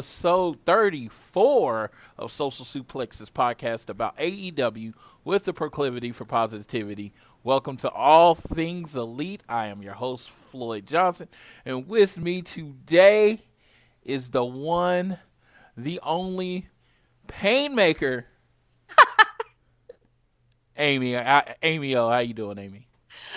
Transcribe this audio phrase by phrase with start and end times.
[0.00, 7.12] Episode 34 of Social Suplexes podcast about AEW with the proclivity for positivity.
[7.44, 9.42] Welcome to All Things Elite.
[9.46, 11.28] I am your host, Floyd Johnson,
[11.66, 13.40] and with me today
[14.02, 15.18] is the one,
[15.76, 16.70] the only
[17.28, 18.24] painmaker,
[20.78, 21.18] Amy.
[21.18, 22.88] I, Amy, oh, how you doing, Amy?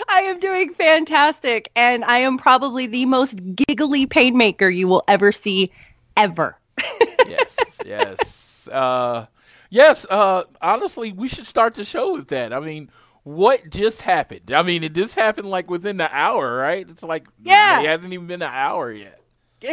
[0.07, 5.33] I am doing fantastic, and I am probably the most giggly painmaker you will ever
[5.33, 5.69] see,
[6.17, 6.57] ever.
[7.27, 9.25] yes, yes, uh,
[9.69, 10.05] yes.
[10.09, 12.53] Uh, honestly, we should start the show with that.
[12.53, 12.89] I mean,
[13.23, 14.51] what just happened?
[14.53, 16.87] I mean, it just happened like within the hour, right?
[16.89, 17.81] It's like Yeah.
[17.81, 19.19] it hasn't even been an hour yet.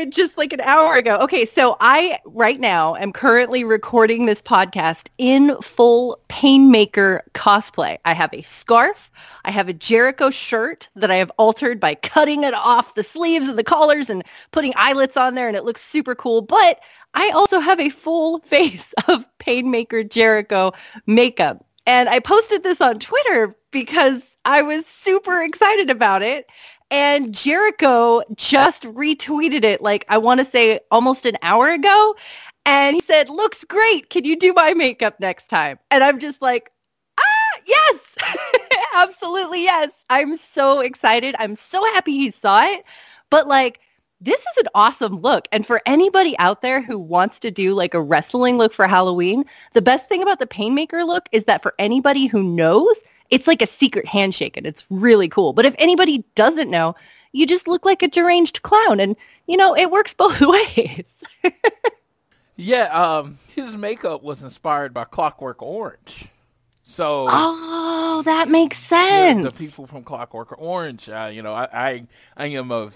[0.09, 1.19] Just like an hour ago.
[1.23, 7.99] Okay, so I right now am currently recording this podcast in full painmaker cosplay.
[8.05, 9.11] I have a scarf.
[9.45, 13.49] I have a Jericho shirt that I have altered by cutting it off the sleeves
[13.49, 16.41] and the collars and putting eyelets on there, and it looks super cool.
[16.41, 16.79] But
[17.15, 20.73] I also have a full face of Painmaker Jericho
[21.07, 21.67] makeup.
[21.87, 26.47] And I posted this on Twitter because I was super excited about it.
[26.91, 32.17] And Jericho just retweeted it, like I want to say almost an hour ago.
[32.67, 34.11] And he said, looks great.
[34.11, 35.79] Can you do my makeup next time?
[35.91, 36.71] And I'm just like,
[37.19, 38.17] ah, yes,
[38.95, 40.05] absolutely yes.
[40.11, 41.35] I'm so excited.
[41.39, 42.85] I'm so happy he saw it.
[43.31, 43.81] But like,
[44.21, 45.49] this is an awesome look.
[45.51, 49.45] And for anybody out there who wants to do like a wrestling look for Halloween,
[49.73, 53.63] the best thing about the Painmaker look is that for anybody who knows, it's like
[53.63, 55.53] a secret handshake and it's really cool.
[55.53, 56.95] But if anybody doesn't know,
[57.33, 61.25] you just look like a deranged clown and you know, it works both ways.
[62.63, 66.27] Yeah, um, his makeup was inspired by Clockwork Orange.
[66.83, 69.43] So oh, that makes the, sense.
[69.45, 72.91] the people from Clockwork Orange, uh, you know, I, I I am a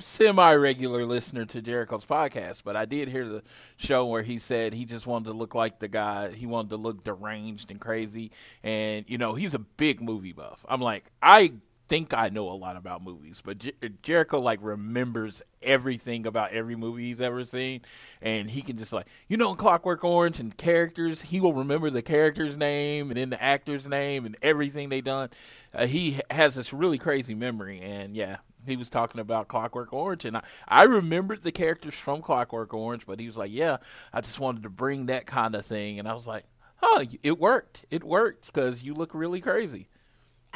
[0.00, 3.42] semi regular listener to Jericho's podcast, but I did hear the
[3.76, 6.30] show where he said he just wanted to look like the guy.
[6.30, 8.30] He wanted to look deranged and crazy,
[8.62, 10.64] and you know, he's a big movie buff.
[10.68, 11.52] I'm like, I
[11.88, 16.76] think I know a lot about movies, but Jer- Jericho like remembers everything about every
[16.76, 17.82] movie he's ever seen,
[18.20, 21.90] and he can just like you know in Clockwork Orange and characters, he will remember
[21.90, 25.30] the character's name and then the actor's name and everything they done.
[25.74, 28.38] Uh, he has this really crazy memory, and yeah.
[28.66, 33.06] He was talking about Clockwork Orange, and I, I remembered the characters from Clockwork Orange,
[33.06, 33.78] but he was like, "Yeah,
[34.12, 36.44] I just wanted to bring that kind of thing," and I was like,
[36.82, 37.84] "Oh, it worked!
[37.90, 39.86] It worked because you look really crazy."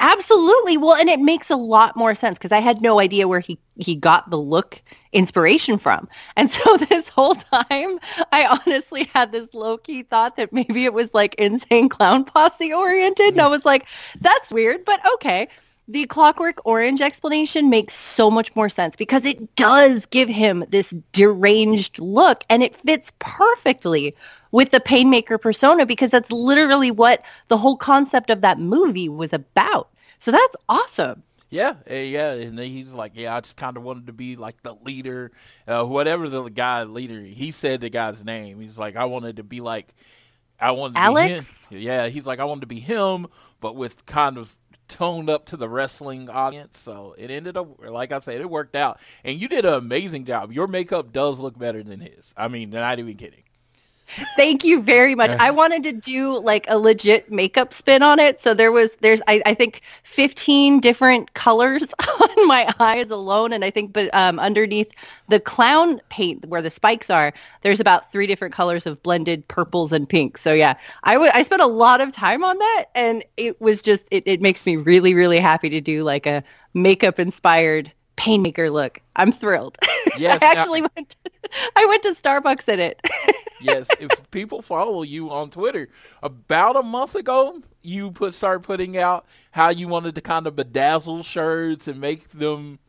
[0.01, 0.77] Absolutely.
[0.77, 3.59] Well, and it makes a lot more sense because I had no idea where he
[3.75, 4.81] he got the look
[5.13, 6.09] inspiration from.
[6.35, 7.99] And so this whole time,
[8.31, 12.73] I honestly had this low key thought that maybe it was like insane clown posse
[12.73, 13.33] oriented.
[13.33, 13.85] And I was like,
[14.19, 15.47] that's weird, but okay.
[15.87, 20.93] The Clockwork Orange explanation makes so much more sense because it does give him this
[21.11, 24.15] deranged look and it fits perfectly
[24.51, 29.33] with the Painmaker persona because that's literally what the whole concept of that movie was
[29.33, 29.89] about.
[30.19, 31.23] So that's awesome.
[31.49, 34.63] Yeah, eh, yeah, and he's like, yeah, I just kind of wanted to be like
[34.63, 35.31] the leader,
[35.67, 37.19] uh, whatever the guy leader.
[37.21, 38.61] He said the guy's name.
[38.61, 39.93] He's like, I wanted to be like,
[40.61, 41.67] I wanted to Alex?
[41.67, 41.81] be him.
[41.81, 43.27] Yeah, he's like I wanted to be him,
[43.59, 44.55] but with kind of
[44.91, 46.77] toned up to the wrestling audience.
[46.77, 48.99] So it ended up, like I said, it worked out.
[49.23, 50.51] And you did an amazing job.
[50.51, 52.33] Your makeup does look better than his.
[52.37, 53.43] I mean, not even kidding.
[54.35, 55.31] Thank you very much.
[55.39, 58.39] I wanted to do like a legit makeup spin on it.
[58.39, 63.53] So there was there's I, I think 15 different colors on my eyes alone.
[63.53, 64.91] And I think but um, underneath
[65.29, 69.93] the clown paint where the spikes are, there's about three different colors of blended purples
[69.93, 70.41] and pinks.
[70.41, 73.81] So yeah, I w- I spent a lot of time on that and it was
[73.81, 76.43] just it, it makes me really, really happy to do like a
[76.73, 79.01] makeup inspired painmaker look.
[79.15, 79.77] I'm thrilled.
[80.17, 81.15] Yes, I now- actually went
[81.75, 82.99] I went to Starbucks in it.
[83.61, 85.89] yes, if people follow you on Twitter,
[86.21, 90.55] about a month ago, you put start putting out how you wanted to kind of
[90.55, 92.79] bedazzle shirts and make them,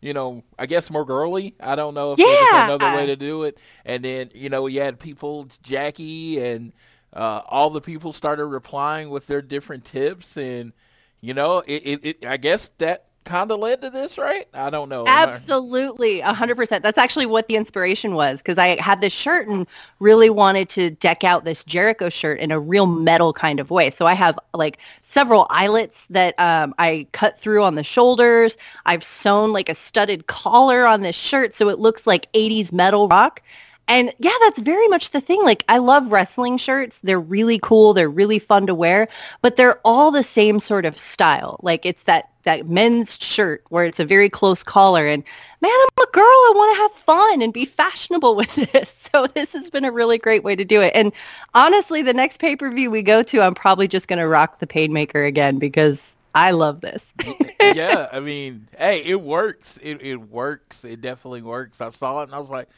[0.00, 1.54] you know, I guess more girly.
[1.60, 2.64] I don't know if there's Yeah.
[2.64, 3.58] another way to do it.
[3.84, 6.72] And then you know, you had people, Jackie, and
[7.12, 10.72] uh, all the people started replying with their different tips, and
[11.20, 14.46] you know, it, it, it I guess that kind of led to this, right?
[14.54, 15.04] I don't know.
[15.06, 16.82] Absolutely, hundred percent.
[16.82, 19.66] That's actually what the inspiration was because I had this shirt and
[19.98, 23.90] really wanted to deck out this Jericho shirt in a real metal kind of way.
[23.90, 28.56] So I have like several eyelets that um, I cut through on the shoulders.
[28.86, 33.08] I've sewn like a studded collar on this shirt so it looks like '80s metal
[33.08, 33.42] rock.
[33.90, 35.42] And yeah, that's very much the thing.
[35.42, 37.00] Like I love wrestling shirts.
[37.00, 37.92] They're really cool.
[37.92, 39.08] They're really fun to wear,
[39.42, 41.58] but they're all the same sort of style.
[41.64, 45.24] Like it's that that men's shirt where it's a very close collar and
[45.60, 46.22] man, I'm a girl.
[46.22, 48.96] I want to have fun and be fashionable with this.
[49.10, 50.92] So this has been a really great way to do it.
[50.94, 51.12] And
[51.52, 55.26] honestly, the next pay-per-view we go to, I'm probably just going to rock the Painmaker
[55.26, 57.12] again because I love this.
[57.60, 59.80] yeah, I mean, hey, it works.
[59.82, 60.84] It it works.
[60.84, 61.80] It definitely works.
[61.80, 62.68] I saw it and I was like,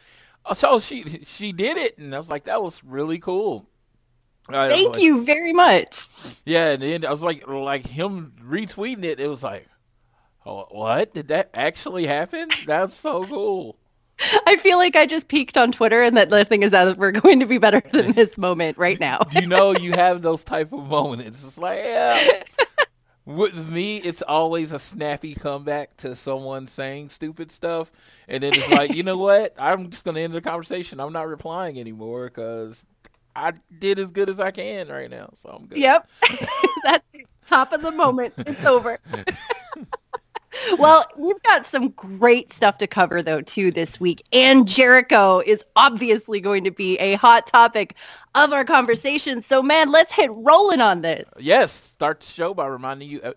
[0.54, 3.68] so she she did it, and I was like, that was really cool.
[4.48, 6.06] I Thank like- you very much.
[6.44, 9.20] Yeah, and then I was like, like him retweeting it.
[9.20, 9.68] It was like,
[10.44, 12.48] oh, what did that actually happen?
[12.66, 13.78] That's so cool.
[14.46, 17.40] I feel like I just peaked on Twitter and that nothing is that we're going
[17.40, 19.20] to be better than this moment right now.
[19.32, 21.44] You know, you have those type of moments.
[21.44, 22.42] It's like, yeah.
[23.24, 27.92] With me, it's always a snappy comeback to someone saying stupid stuff,
[28.26, 29.54] and then it's like, you know what?
[29.58, 30.98] I'm just gonna end the conversation.
[30.98, 32.84] I'm not replying anymore because
[33.36, 35.78] I did as good as I can right now, so I'm good.
[35.78, 36.08] Yep.
[36.84, 38.34] That's top of the moment.
[38.38, 38.98] It's over.
[40.78, 44.22] well, we've got some great stuff to cover though too this week.
[44.32, 47.96] And Jericho is obviously going to be a hot topic
[48.34, 49.42] of our conversation.
[49.42, 51.28] So man, let's hit rolling on this.
[51.38, 53.32] Yes, start the show by reminding you uh,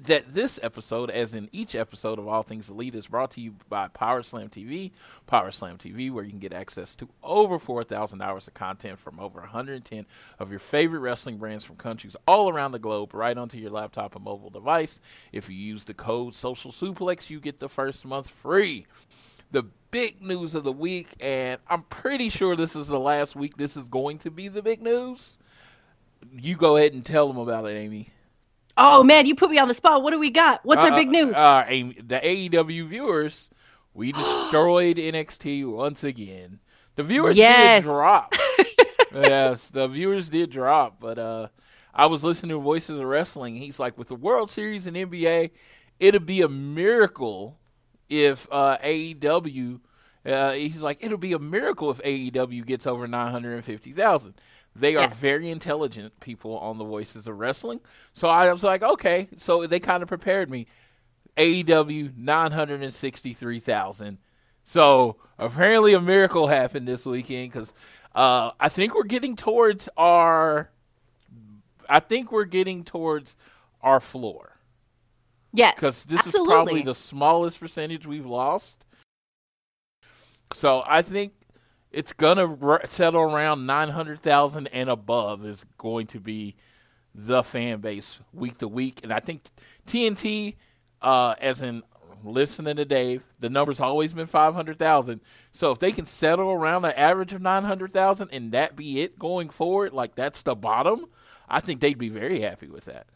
[0.00, 3.54] that this episode, as in each episode of All Things Elite, is brought to you
[3.68, 4.92] by Power Slam TV.
[5.26, 9.20] Power Slam TV, where you can get access to over 4,000 hours of content from
[9.20, 10.06] over 110
[10.38, 14.14] of your favorite wrestling brands from countries all around the globe, right onto your laptop
[14.14, 15.00] and mobile device.
[15.32, 18.86] If you use the code Social Suplex, you get the first month free
[19.50, 23.56] the big news of the week, and I'm pretty sure this is the last week
[23.56, 25.38] this is going to be the big news.
[26.32, 28.10] You go ahead and tell them about it, Amy.
[28.78, 30.02] Oh man, you put me on the spot.
[30.02, 30.64] What do we got?
[30.64, 31.34] What's our Uh, big news?
[31.34, 33.50] Uh, the AEW viewers,
[33.94, 36.60] we destroyed NXT once again.
[36.96, 37.82] The viewers Yes.
[37.84, 38.34] did drop.
[39.14, 41.48] yes, the viewers did drop, but uh,
[41.94, 43.56] I was listening to Voices of Wrestling.
[43.56, 45.50] He's like, with the World Series and NBA,
[46.00, 47.58] it'd be a miracle
[48.08, 49.80] if uh, AEW.
[50.26, 53.92] Uh, he's like, it'll be a miracle if AEW gets over nine hundred and fifty
[53.92, 54.34] thousand.
[54.78, 55.18] They are Yes.
[55.18, 57.80] very intelligent people on the Voices of Wrestling.
[58.12, 59.28] So I was like, okay.
[59.36, 60.66] So they kind of prepared me.
[61.36, 64.18] AEW nine hundred and sixty three thousand.
[64.64, 67.72] So apparently a miracle happened this weekend because
[68.14, 70.70] uh, I think we're getting towards our.
[71.88, 73.36] I think we're getting towards
[73.80, 74.58] our floor
[75.52, 76.52] yes, because this absolutely.
[76.52, 78.84] is probably the smallest percentage we've lost.
[80.54, 81.32] So I think
[81.90, 86.54] it's gonna r- settle around nine hundred thousand and above is going to be
[87.14, 89.42] the fan base week to week, and I think
[89.86, 90.56] TNT,
[91.02, 91.82] uh, as in
[92.24, 95.20] listening to Dave, the number's always been five hundred thousand.
[95.52, 99.00] So if they can settle around an average of nine hundred thousand and that be
[99.00, 101.06] it going forward, like that's the bottom,
[101.48, 103.06] I think they'd be very happy with that.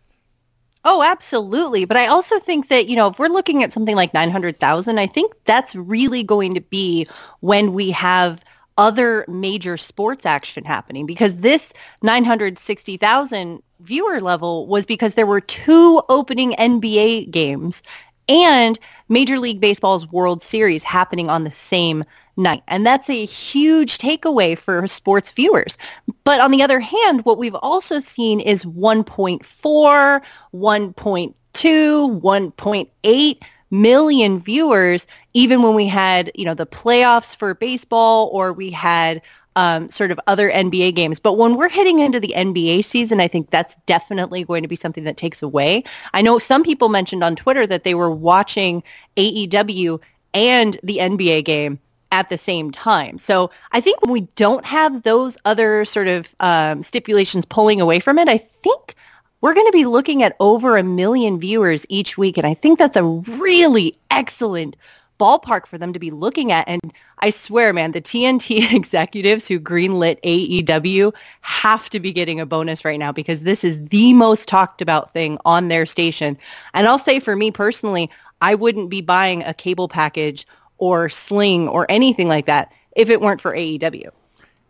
[0.84, 1.84] Oh, absolutely.
[1.84, 5.06] But I also think that, you know, if we're looking at something like 900,000, I
[5.06, 7.06] think that's really going to be
[7.38, 8.42] when we have
[8.82, 11.72] other major sports action happening because this
[12.02, 17.84] 960,000 viewer level was because there were two opening NBA games
[18.28, 22.02] and Major League Baseball's World Series happening on the same
[22.36, 22.64] night.
[22.66, 25.78] And that's a huge takeaway for sports viewers.
[26.24, 30.20] But on the other hand, what we've also seen is 1.4,
[30.54, 38.52] 1.2, 1.8 million viewers, even when we had, you know, the playoffs for baseball or
[38.52, 39.20] we had
[39.56, 41.18] um, sort of other NBA games.
[41.18, 44.76] But when we're heading into the NBA season, I think that's definitely going to be
[44.76, 45.84] something that takes away.
[46.14, 48.82] I know some people mentioned on Twitter that they were watching
[49.16, 50.00] AEW
[50.34, 51.80] and the NBA game
[52.12, 53.18] at the same time.
[53.18, 58.00] So I think when we don't have those other sort of um, stipulations pulling away
[58.00, 58.94] from it, I think
[59.42, 62.38] we're going to be looking at over a million viewers each week.
[62.38, 64.76] And I think that's a really excellent
[65.20, 66.66] ballpark for them to be looking at.
[66.66, 72.46] And I swear, man, the TNT executives who greenlit AEW have to be getting a
[72.46, 76.38] bonus right now because this is the most talked about thing on their station.
[76.72, 80.46] And I'll say for me personally, I wouldn't be buying a cable package
[80.78, 84.08] or Sling or anything like that if it weren't for AEW.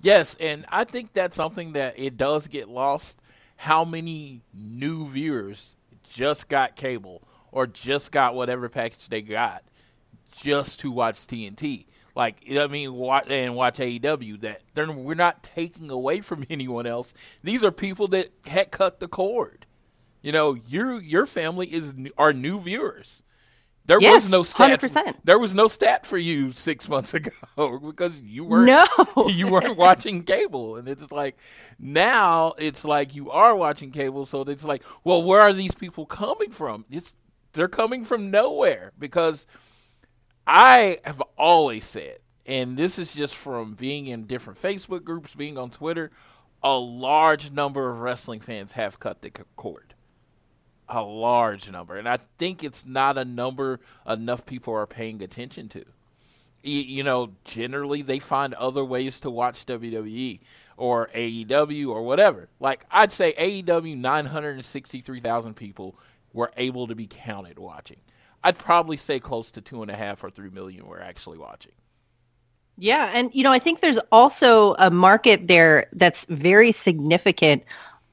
[0.02, 3.21] Yes, and I think that's something that it does get lost.
[3.62, 9.62] How many new viewers just got cable or just got whatever package they got
[10.32, 11.86] just to watch TNT?
[12.16, 14.40] Like, I mean, watch and watch AEW.
[14.40, 17.14] That they're, we're not taking away from anyone else.
[17.44, 19.64] These are people that had cut the cord.
[20.22, 23.22] You know, your your family is are new viewers.
[23.86, 24.80] There Yes, was no stat.
[24.80, 25.16] 100%.
[25.24, 27.30] There was no stat for you six months ago
[27.78, 29.28] because you weren't No.
[29.28, 31.36] you weren't watching cable, and it's like
[31.78, 34.24] now it's like you are watching cable.
[34.24, 36.84] So it's like, well, where are these people coming from?
[36.90, 37.14] It's
[37.54, 39.46] they're coming from nowhere because
[40.46, 45.58] I have always said, and this is just from being in different Facebook groups, being
[45.58, 46.10] on Twitter,
[46.62, 49.91] a large number of wrestling fans have cut the cord.
[50.94, 51.96] A large number.
[51.96, 55.84] And I think it's not a number enough people are paying attention to.
[56.62, 60.40] You know, generally they find other ways to watch WWE
[60.76, 62.50] or AEW or whatever.
[62.60, 65.96] Like, I'd say AEW, 963,000 people
[66.34, 68.00] were able to be counted watching.
[68.44, 71.72] I'd probably say close to two and a half or three million were actually watching.
[72.76, 77.64] Yeah, and you know, I think there's also a market there that's very significant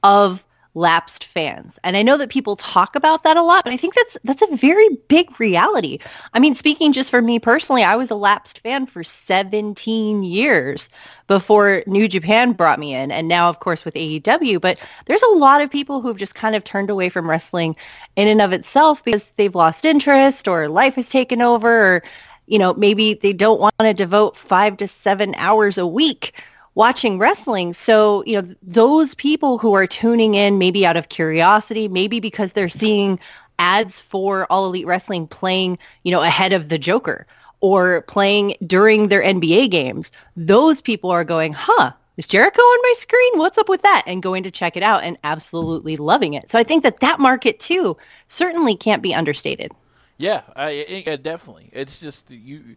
[0.02, 1.78] of lapsed fans.
[1.82, 4.42] And I know that people talk about that a lot, but I think that's that's
[4.42, 5.98] a very big reality.
[6.32, 10.88] I mean, speaking just for me personally, I was a lapsed fan for 17 years
[11.26, 15.36] before New Japan brought me in and now of course with AEW, but there's a
[15.36, 17.74] lot of people who've just kind of turned away from wrestling
[18.16, 22.02] in and of itself because they've lost interest or life has taken over or
[22.46, 26.34] you know, maybe they don't want to devote five to seven hours a week
[26.80, 27.74] watching wrestling.
[27.74, 32.54] So, you know, those people who are tuning in maybe out of curiosity, maybe because
[32.54, 33.20] they're seeing
[33.58, 37.26] ads for All Elite Wrestling playing, you know, ahead of the Joker
[37.60, 42.94] or playing during their NBA games, those people are going, huh, is Jericho on my
[42.96, 43.32] screen?
[43.38, 44.04] What's up with that?
[44.06, 46.50] And going to check it out and absolutely loving it.
[46.50, 47.94] So I think that that market too
[48.26, 49.70] certainly can't be understated.
[50.16, 51.68] Yeah, I, I, definitely.
[51.74, 52.76] It's just you.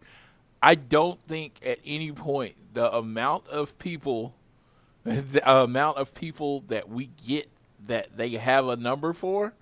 [0.64, 4.34] I don't think at any point the amount of people,
[5.04, 7.50] the amount of people that we get
[7.86, 9.52] that they have a number for,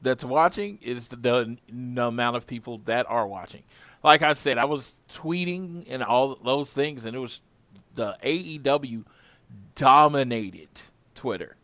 [0.00, 3.62] that's watching is the, the, amount of people that are watching.
[4.02, 7.40] Like I said, I was tweeting and all those things, and it was
[7.94, 9.04] the AEW
[9.76, 10.70] dominated
[11.14, 11.54] Twitter.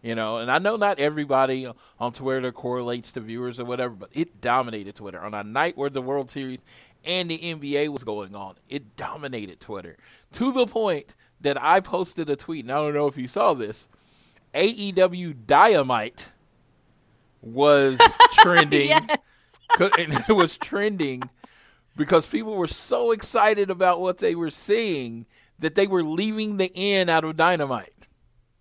[0.00, 1.68] You know, and I know not everybody
[1.98, 5.90] on Twitter correlates to viewers or whatever, but it dominated Twitter on a night where
[5.90, 6.60] the World Series
[7.08, 8.56] and the NBA was going on.
[8.68, 9.96] It dominated Twitter
[10.32, 13.54] to the point that I posted a tweet, and I don't know if you saw
[13.54, 13.88] this.
[14.54, 16.32] AEW Dynamite
[17.40, 17.98] was
[18.34, 18.92] trending.
[19.76, 21.22] Co- and it was trending
[21.96, 25.26] because people were so excited about what they were seeing
[25.58, 27.92] that they were leaving the N out of Dynamite.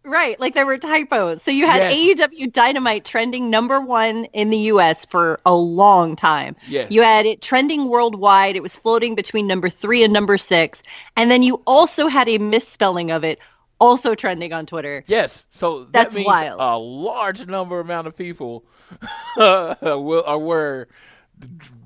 [0.03, 1.41] Right, like there were typos.
[1.41, 2.19] So you had Yes.
[2.29, 6.55] AEW Dynamite trending number one in the US for a long time.
[6.67, 6.89] Yes.
[6.91, 8.55] You had it trending worldwide.
[8.55, 10.81] It was floating between number three and number six.
[11.17, 13.39] And then you also had a misspelling of it
[13.79, 15.03] also trending on Twitter.
[15.07, 16.59] Yes, so that That's means wild.
[16.61, 18.63] a large number amount of people
[19.37, 20.87] will were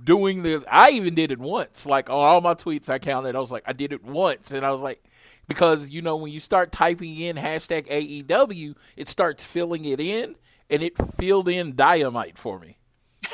[0.03, 0.63] doing this.
[0.71, 1.85] I even did it once.
[1.85, 3.35] Like on all my tweets, I counted.
[3.35, 5.01] I was like, I did it once, and I was like,
[5.47, 10.35] because you know when you start typing in hashtag AEW, it starts filling it in,
[10.69, 12.77] and it filled in dynamite for me.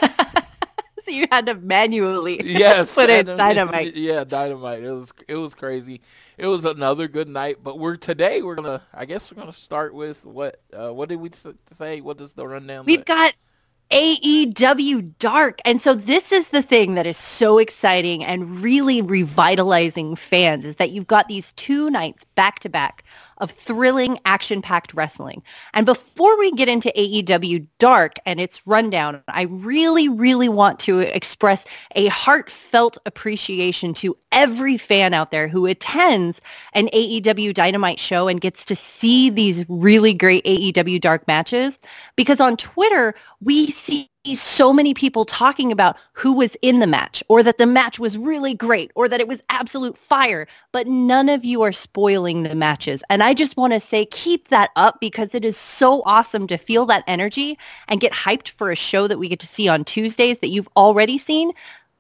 [1.07, 3.95] So you had to manually Yes, put in Dynamite.
[3.95, 4.83] Yeah, dynamite.
[4.83, 6.01] It was it was crazy.
[6.37, 7.63] It was another good night.
[7.63, 8.81] But we're today we're gonna.
[8.93, 10.59] I guess we're gonna start with what?
[10.73, 11.29] Uh, what did we
[11.73, 12.01] say?
[12.01, 12.83] What does the rundown?
[12.85, 13.05] We've say?
[13.05, 13.33] got
[13.91, 15.60] AEW Dark.
[15.63, 20.75] And so this is the thing that is so exciting and really revitalizing fans is
[20.75, 23.03] that you've got these two nights back to back
[23.38, 25.44] of thrilling action-packed wrestling.
[25.74, 31.00] And before we get into AEW Dark and its rundown, I really really want to
[31.00, 31.65] express
[31.96, 36.41] a heartfelt appreciation to every fan out there who attends
[36.74, 41.79] an AEW Dynamite show and gets to see these really great AEW Dark matches
[42.15, 47.24] because on Twitter we see so many people talking about who was in the match
[47.27, 51.29] or that the match was really great or that it was absolute fire, but none
[51.29, 53.03] of you are spoiling the matches.
[53.10, 56.57] And I just want to say keep that up because it is so awesome to
[56.57, 57.57] feel that energy
[57.88, 60.69] and get hyped for a show that we get to see on Tuesdays that you've
[60.75, 61.51] already seen,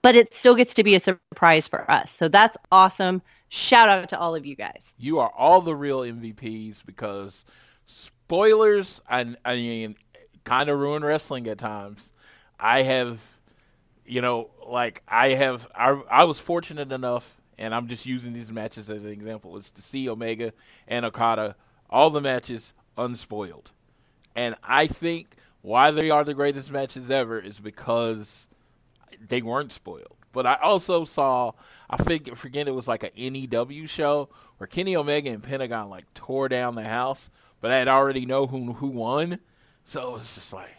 [0.01, 2.11] but it still gets to be a surprise for us.
[2.11, 3.21] So that's awesome.
[3.49, 4.93] Shout out to all of you guys.
[4.97, 7.45] You are all the real MVPs because
[7.85, 9.95] spoilers, I, I mean,
[10.43, 12.11] kind of ruin wrestling at times.
[12.59, 13.37] I have,
[14.05, 18.51] you know, like I have, I, I was fortunate enough, and I'm just using these
[18.51, 20.53] matches as an example, is to see Omega
[20.87, 21.55] and Okada,
[21.89, 23.71] all the matches unspoiled.
[24.35, 28.47] And I think why they are the greatest matches ever is because
[29.19, 30.15] they weren't spoiled.
[30.31, 31.53] But I also saw,
[31.89, 36.13] I think, forget it was like a NEW show where Kenny Omega and Pentagon like
[36.13, 39.39] tore down the house, but I had already know who who won,
[39.83, 40.77] so it was just like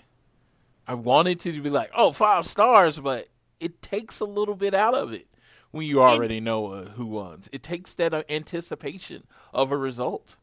[0.88, 3.28] I wanted to be like, oh, five stars, but
[3.60, 5.26] it takes a little bit out of it
[5.70, 7.48] when you already know uh, who wins.
[7.52, 10.36] It takes that uh, anticipation of a result.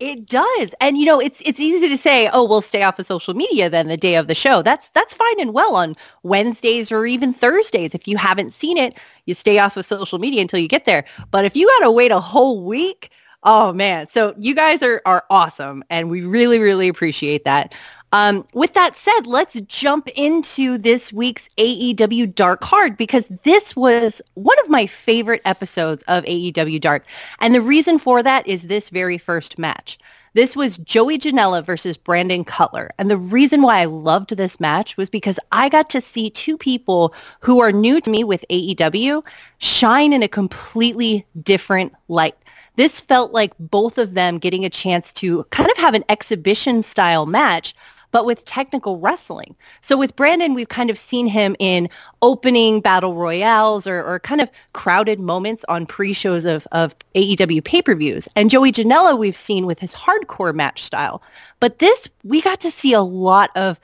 [0.00, 0.74] It does.
[0.80, 3.70] And you know, it's it's easy to say, "Oh, we'll stay off of social media
[3.70, 7.32] then the day of the show." That's that's fine and well on Wednesdays or even
[7.32, 7.94] Thursdays.
[7.94, 11.04] If you haven't seen it, you stay off of social media until you get there.
[11.30, 13.10] But if you got to wait a whole week,
[13.44, 14.08] oh man.
[14.08, 17.74] So you guys are are awesome and we really really appreciate that.
[18.14, 24.22] Um, with that said, let's jump into this week's AEW Dark card because this was
[24.34, 27.06] one of my favorite episodes of AEW Dark.
[27.40, 29.98] And the reason for that is this very first match.
[30.34, 32.92] This was Joey Janela versus Brandon Cutler.
[32.98, 36.56] And the reason why I loved this match was because I got to see two
[36.56, 39.24] people who are new to me with AEW
[39.58, 42.36] shine in a completely different light.
[42.76, 46.82] This felt like both of them getting a chance to kind of have an exhibition
[46.82, 47.74] style match
[48.14, 49.56] but with technical wrestling.
[49.80, 51.88] So with Brandon, we've kind of seen him in
[52.22, 58.28] opening battle royales or, or kind of crowded moments on pre-shows of, of AEW pay-per-views.
[58.36, 61.22] And Joey Janela we've seen with his hardcore match style.
[61.58, 63.80] But this, we got to see a lot of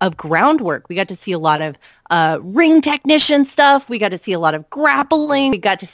[0.00, 0.88] of groundwork.
[0.88, 1.76] We got to see a lot of
[2.10, 3.88] uh, ring technician stuff.
[3.88, 5.50] We got to see a lot of grappling.
[5.50, 5.86] We got to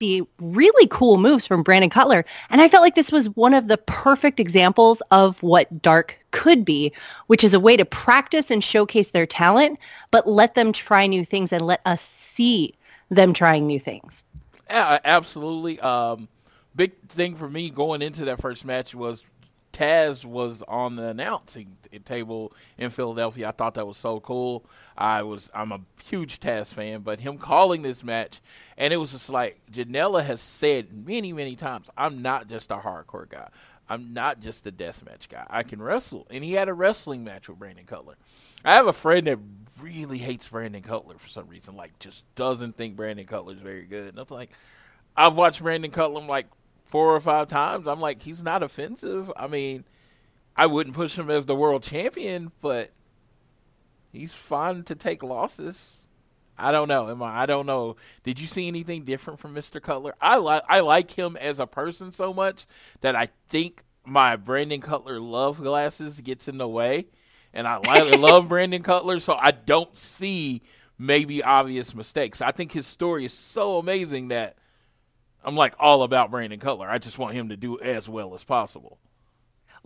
[0.00, 2.24] see really cool moves from Brandon Cutler.
[2.50, 6.66] And I felt like this was one of the perfect examples of what Dark could
[6.66, 6.92] be,
[7.28, 9.78] which is a way to practice and showcase their talent,
[10.10, 12.74] but let them try new things and let us see
[13.08, 14.22] them trying new things.
[14.68, 15.80] Yeah, absolutely.
[15.80, 16.28] Um,
[16.74, 19.24] big thing for me going into that first match was
[19.72, 23.48] Taz was on the announcing table in Philadelphia.
[23.48, 24.64] I thought that was so cool.
[24.96, 28.40] I was I'm a huge Taz fan, but him calling this match
[28.76, 32.76] and it was just like Janela has said many many times, I'm not just a
[32.76, 33.48] hardcore guy.
[33.88, 35.46] I'm not just a deathmatch guy.
[35.48, 36.26] I can wrestle.
[36.30, 38.16] And he had a wrestling match with Brandon Cutler.
[38.64, 39.38] I have a friend that
[39.80, 43.84] really hates Brandon Cutler for some reason, like just doesn't think Brandon Cutler is very
[43.84, 44.10] good.
[44.10, 44.50] And I'm like,
[45.16, 46.46] I've watched Brandon Cutler like
[46.84, 47.86] four or five times.
[47.86, 49.30] I'm like, he's not offensive.
[49.36, 49.84] I mean,
[50.56, 52.90] I wouldn't push him as the world champion, but
[54.12, 56.05] he's fun to take losses.
[56.58, 57.10] I don't know.
[57.10, 57.42] Am I?
[57.42, 57.96] I don't know.
[58.22, 59.80] Did you see anything different from Mr.
[59.80, 60.14] Cutler?
[60.20, 62.66] I like I like him as a person so much
[63.00, 67.06] that I think my Brandon Cutler love glasses gets in the way,
[67.52, 70.62] and I like, love Brandon Cutler, so I don't see
[70.98, 72.40] maybe obvious mistakes.
[72.40, 74.56] I think his story is so amazing that
[75.44, 76.88] I'm like all about Brandon Cutler.
[76.88, 78.98] I just want him to do as well as possible.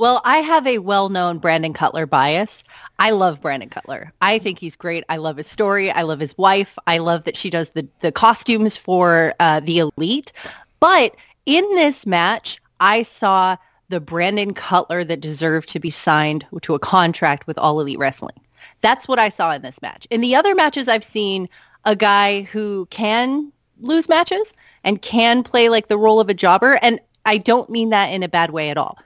[0.00, 2.64] Well, I have a well-known Brandon Cutler bias.
[2.98, 4.10] I love Brandon Cutler.
[4.22, 5.04] I think he's great.
[5.10, 5.90] I love his story.
[5.90, 6.78] I love his wife.
[6.86, 10.32] I love that she does the, the costumes for uh, the elite.
[10.80, 13.56] But in this match, I saw
[13.90, 18.40] the Brandon Cutler that deserved to be signed to a contract with All Elite Wrestling.
[18.80, 20.06] That's what I saw in this match.
[20.08, 21.46] In the other matches I've seen,
[21.84, 26.78] a guy who can lose matches and can play like the role of a jobber.
[26.80, 28.96] And I don't mean that in a bad way at all.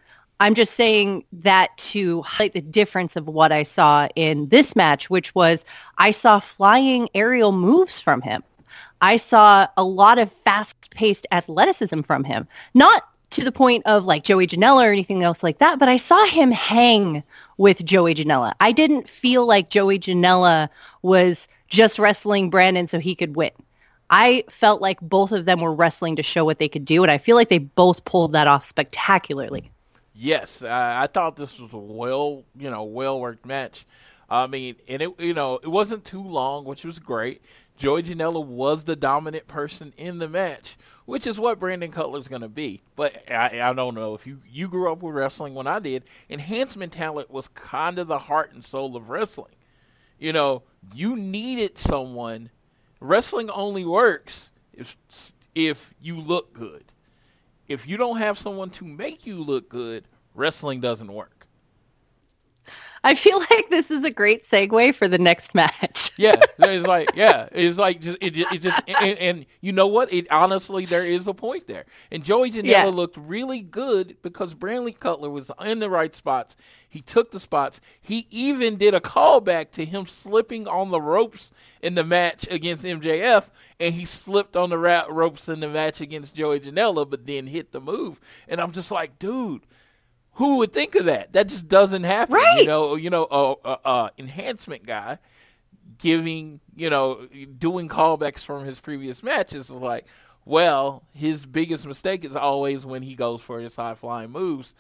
[0.41, 5.09] I'm just saying that to highlight the difference of what I saw in this match,
[5.09, 5.65] which was
[5.99, 8.43] I saw flying aerial moves from him.
[9.01, 12.49] I saw a lot of fast-paced athleticism from him.
[12.75, 15.97] Not to the point of like Joey Janela or anything else like that, but I
[15.97, 17.23] saw him hang
[17.57, 18.53] with Joey Janela.
[18.61, 20.69] I didn't feel like Joey Janela
[21.03, 23.51] was just wrestling Brandon so he could win.
[24.11, 27.11] I felt like both of them were wrestling to show what they could do, and
[27.11, 29.71] I feel like they both pulled that off spectacularly.
[30.15, 33.85] Yes, uh, I thought this was a well, you know, well worked match.
[34.31, 37.43] I mean, and it, you know, it wasn't too long, which was great.
[37.77, 42.43] Joey Janela was the dominant person in the match, which is what Brandon Cutler's going
[42.43, 42.83] to be.
[42.95, 46.05] But I, I don't know if you you grew up with wrestling when I did.
[46.31, 49.55] Enhancement talent was kind of the heart and soul of wrestling.
[50.19, 50.63] You know,
[50.95, 52.51] you needed someone.
[53.01, 54.97] Wrestling only works if
[55.55, 56.85] if you look good.
[57.67, 61.34] If you don't have someone to make you look good, wrestling doesn't work.
[63.05, 66.11] I feel like this is a great segue for the next match.
[66.19, 70.13] Yeah, it's like yeah, it's like just it, it just and, and you know what?
[70.13, 71.85] It honestly there is a point there.
[72.11, 72.85] And Joey Janela Yeah.
[72.87, 76.57] looked really good because Brandon Cutler was in the right spots.
[76.89, 77.81] He took the spots.
[78.01, 82.85] He even did a callback to him slipping on the ropes in the match against
[82.85, 87.49] MJF, and he slipped on the ropes in the match against Joey Janela, but then
[87.49, 88.21] hit the move.
[88.49, 89.63] And I'm just like, dude,
[90.35, 91.33] who would think of that?
[91.33, 92.41] That just doesn't happen.
[92.59, 95.19] You know, you know, a, a, a enhancement guy
[95.99, 97.27] giving, you know,
[97.59, 100.07] doing callbacks from his previous matches is like,
[100.45, 104.75] well, his biggest mistake is always when he goes for his high flying moves.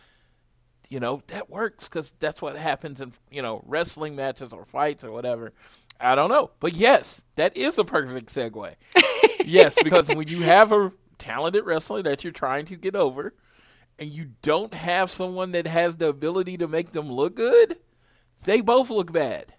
[0.90, 5.02] You know, that works because that's what happens in, you know, wrestling matches or fights
[5.02, 5.52] or whatever.
[5.98, 6.50] I don't know.
[6.60, 8.74] But yes, that is a perfect segue.
[9.44, 13.34] yes, because when you have a talented wrestler that you're trying to get over,
[13.98, 17.78] and you don't have someone that has the ability to make them look good,
[18.44, 19.52] they both look bad.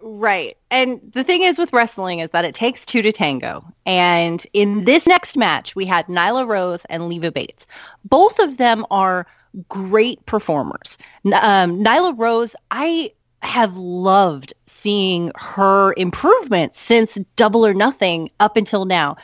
[0.00, 0.56] Right.
[0.70, 3.64] And the thing is with wrestling is that it takes two to tango.
[3.86, 7.66] And in this next match, we had Nyla Rose and Leva Bates.
[8.04, 9.26] Both of them are
[9.68, 10.98] great performers.
[11.26, 18.84] Um, Nyla Rose, I have loved seeing her improvement since Double or Nothing up until
[18.84, 19.16] now.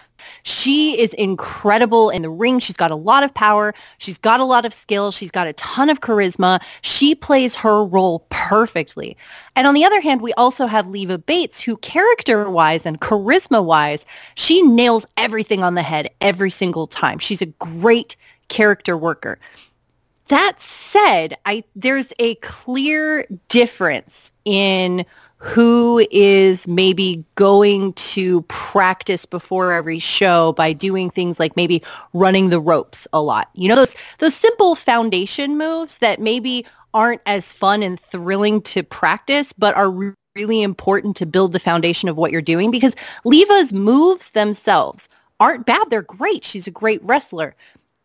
[0.42, 2.58] She is incredible in the ring.
[2.58, 3.74] She's got a lot of power.
[3.98, 5.10] She's got a lot of skill.
[5.10, 6.60] She's got a ton of charisma.
[6.82, 9.16] She plays her role perfectly.
[9.56, 14.04] And on the other hand, we also have Leva Bates, who character-wise and charisma-wise,
[14.34, 17.18] she nails everything on the head every single time.
[17.18, 18.16] She's a great
[18.48, 19.38] character worker.
[20.28, 25.04] That said, I there's a clear difference in
[25.38, 32.50] who is maybe going to practice before every show by doing things like maybe running
[32.50, 33.48] the ropes a lot.
[33.54, 38.82] You know those those simple foundation moves that maybe aren't as fun and thrilling to
[38.82, 42.94] practice but are re- really important to build the foundation of what you're doing because
[43.24, 45.08] Leva's moves themselves
[45.40, 45.88] aren't bad.
[45.90, 46.44] They're great.
[46.44, 47.54] She's a great wrestler.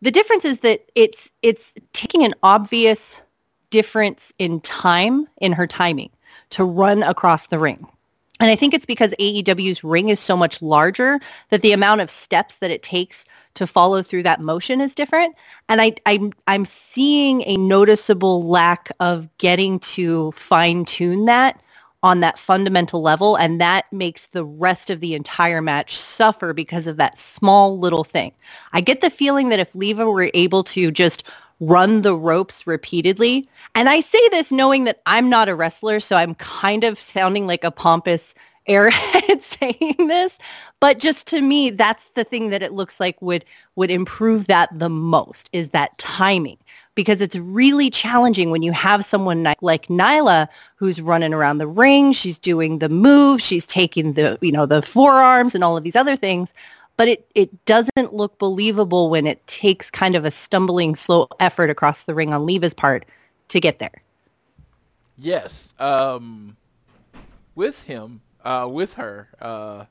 [0.04, 3.22] The difference is that it's it's taking an obvious
[3.70, 6.10] difference in time in her timing
[6.50, 7.86] to run across the ring.
[8.38, 12.10] And I think it's because AEW's ring is so much larger that the amount of
[12.10, 15.36] steps that it takes to follow through that motion is different.
[15.70, 21.58] And I, I'm, I'm seeing a noticeable lack of getting to fine tune that
[22.04, 23.34] on that fundamental level.
[23.34, 28.04] And that makes the rest of the entire match suffer because of that small little
[28.04, 28.30] thing.
[28.74, 31.24] I get the feeling that if Leva were able to just
[31.60, 36.14] run the ropes repeatedly, and I say this knowing that I'm not a wrestler, so
[36.16, 38.34] I'm kind of sounding like a pompous
[38.68, 40.38] airhead saying this,
[40.80, 44.68] but just to me, that's the thing that it looks like would would improve that
[44.78, 46.58] the most is that timing
[46.94, 52.12] because it's really challenging when you have someone like Nyla who's running around the ring,
[52.12, 55.96] she's doing the move, she's taking the you know the forearms and all of these
[55.96, 56.54] other things,
[56.96, 61.70] but it it doesn't look believable when it takes kind of a stumbling slow effort
[61.70, 63.04] across the ring on Leva's part
[63.48, 64.02] to get there.
[65.16, 65.74] Yes.
[65.78, 66.56] Um,
[67.54, 69.84] with him, uh, with her, uh,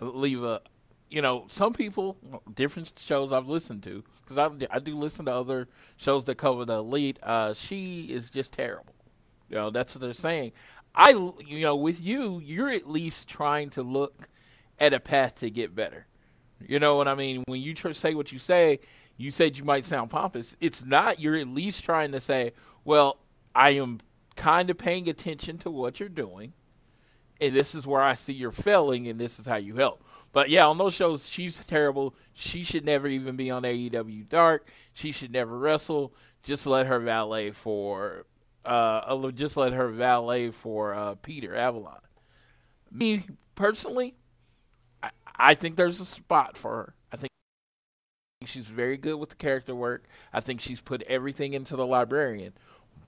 [0.00, 0.62] Leva,
[1.10, 2.16] you know, some people,
[2.54, 6.64] different shows I've listened to, because I, I do listen to other shows that cover
[6.64, 7.18] the elite.
[7.22, 8.94] Uh, she is just terrible.
[9.48, 10.52] You know, that's what they're saying.
[10.94, 11.10] I,
[11.44, 14.28] you know, with you, you're at least trying to look
[14.78, 16.06] at a path to get better.
[16.60, 17.42] You know what I mean?
[17.46, 18.80] When you say what you say,
[19.16, 20.56] you said you might sound pompous.
[20.60, 21.20] It's not.
[21.20, 22.52] You're at least trying to say,
[22.84, 23.18] well,
[23.54, 24.00] I am
[24.36, 26.52] kind of paying attention to what you're doing,
[27.40, 30.04] and this is where I see you're failing, and this is how you help.
[30.32, 32.14] But yeah, on those shows, she's terrible.
[32.32, 34.68] She should never even be on AEW Dark.
[34.92, 36.14] She should never wrestle.
[36.42, 38.26] Just let her valet for,
[38.64, 42.00] uh, just let her valet for uh, Peter Avalon.
[42.90, 44.14] Me personally,
[45.02, 46.94] I, I think there's a spot for her.
[47.12, 47.30] I think
[48.46, 50.04] she's very good with the character work.
[50.32, 52.52] I think she's put everything into the librarian.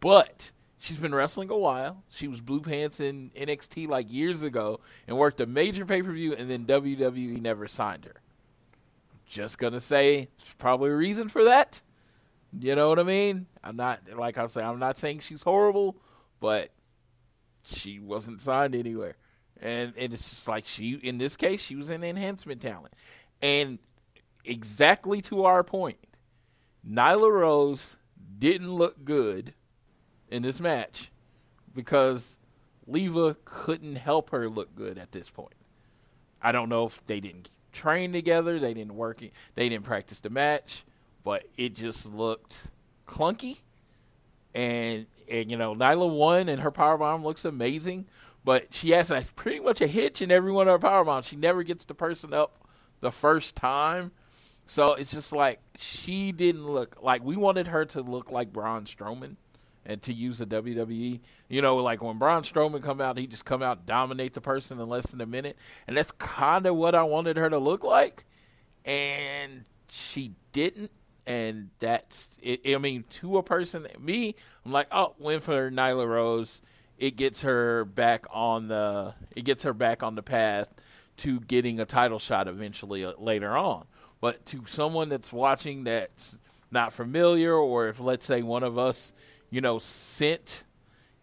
[0.01, 0.51] But
[0.83, 2.03] she's been wrestling a while.
[2.11, 6.11] She was blue pants in NXT like years ago and worked a major pay per
[6.11, 8.21] view, and then WWE never signed her.
[9.25, 11.81] Just gonna say, there's probably a reason for that.
[12.59, 13.47] You know what I mean?
[13.63, 15.97] I'm not like I say, I'm not saying she's horrible,
[16.41, 16.71] but
[17.65, 19.17] she wasn't signed anywhere.
[19.61, 22.93] And, and it's just like she in this case she was an enhancement talent.
[23.41, 23.79] And
[24.45, 25.99] exactly to our point,
[26.87, 27.97] Nyla Rose
[28.39, 29.55] didn't look good
[30.33, 31.13] in this match
[31.75, 32.39] because
[32.87, 35.55] Leva couldn't help her look good at this point.
[36.41, 40.21] I don't know if they didn't train together, they didn't work, it, they didn't practice
[40.21, 40.85] the match,
[41.23, 42.65] but it just looked
[43.07, 43.61] clunky.
[44.55, 48.07] And and you know Nyla won, and her power bomb looks amazing,
[48.45, 51.27] but she has a pretty much a hitch in every one of her power bombs.
[51.27, 52.59] She never gets the person up
[53.01, 54.13] the first time.
[54.67, 58.85] So it's just like she didn't look like we wanted her to look like Braun
[58.85, 59.37] Strowman
[59.85, 61.21] and to use the WWE.
[61.49, 64.79] You know, like when Braun Strowman come out, he just come out dominate the person
[64.79, 67.85] in less than a minute, and that's kind of what I wanted her to look
[67.85, 68.25] like,
[68.85, 70.91] and she didn't.
[71.25, 72.63] And that's it.
[72.67, 76.61] I mean, to a person, me, I'm like, oh, win for Nyla Rose.
[76.99, 79.15] It gets her back on the.
[79.37, 80.75] It gets her back on the path
[81.19, 83.85] to getting a title shot eventually uh, later on.
[84.21, 86.37] But to someone that's watching that's
[86.71, 89.13] not familiar, or if let's say one of us
[89.53, 90.65] you know, sent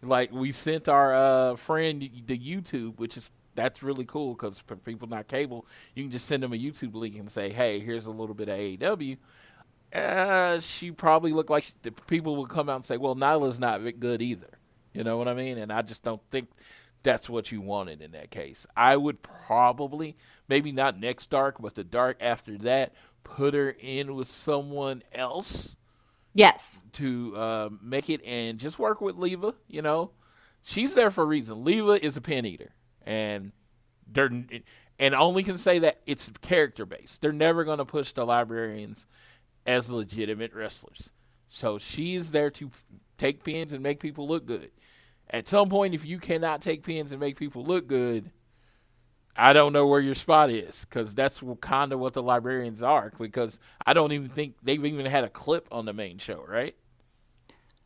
[0.02, 4.76] like we sent our uh, friend the YouTube, which is that's really cool because for
[4.76, 8.06] people not cable, you can just send them a YouTube link and say, "Hey, here's
[8.06, 9.18] a little bit of AEW."
[9.92, 13.80] Uh, she probably looked like the people would come out and say, "Well, Nyla's not
[13.98, 14.58] good either."
[14.92, 15.58] You know what I mean?
[15.58, 16.48] And I just don't think
[17.02, 18.66] that's what you wanted in that case.
[18.76, 20.16] I would probably,
[20.48, 22.92] maybe not next dark, but the dark after that,
[23.24, 25.76] put her in with someone else
[26.32, 26.80] Yes.
[26.92, 29.54] To uh, make it and just work with Leva.
[29.68, 30.12] You know,
[30.62, 31.64] she's there for a reason.
[31.64, 32.72] Leva is a pin eater,
[33.04, 33.52] and
[34.06, 34.30] they're
[34.98, 37.22] and only can say that it's character based.
[37.22, 39.06] They're never going to push the librarians
[39.66, 41.10] as legitimate wrestlers.
[41.48, 42.70] So she's there to
[43.18, 44.70] take pins and make people look good.
[45.28, 48.30] At some point, if you cannot take pins and make people look good,
[49.36, 53.12] I don't know where your spot is because that's kind of what the librarians are.
[53.18, 56.74] Because I don't even think they've even had a clip on the main show, right?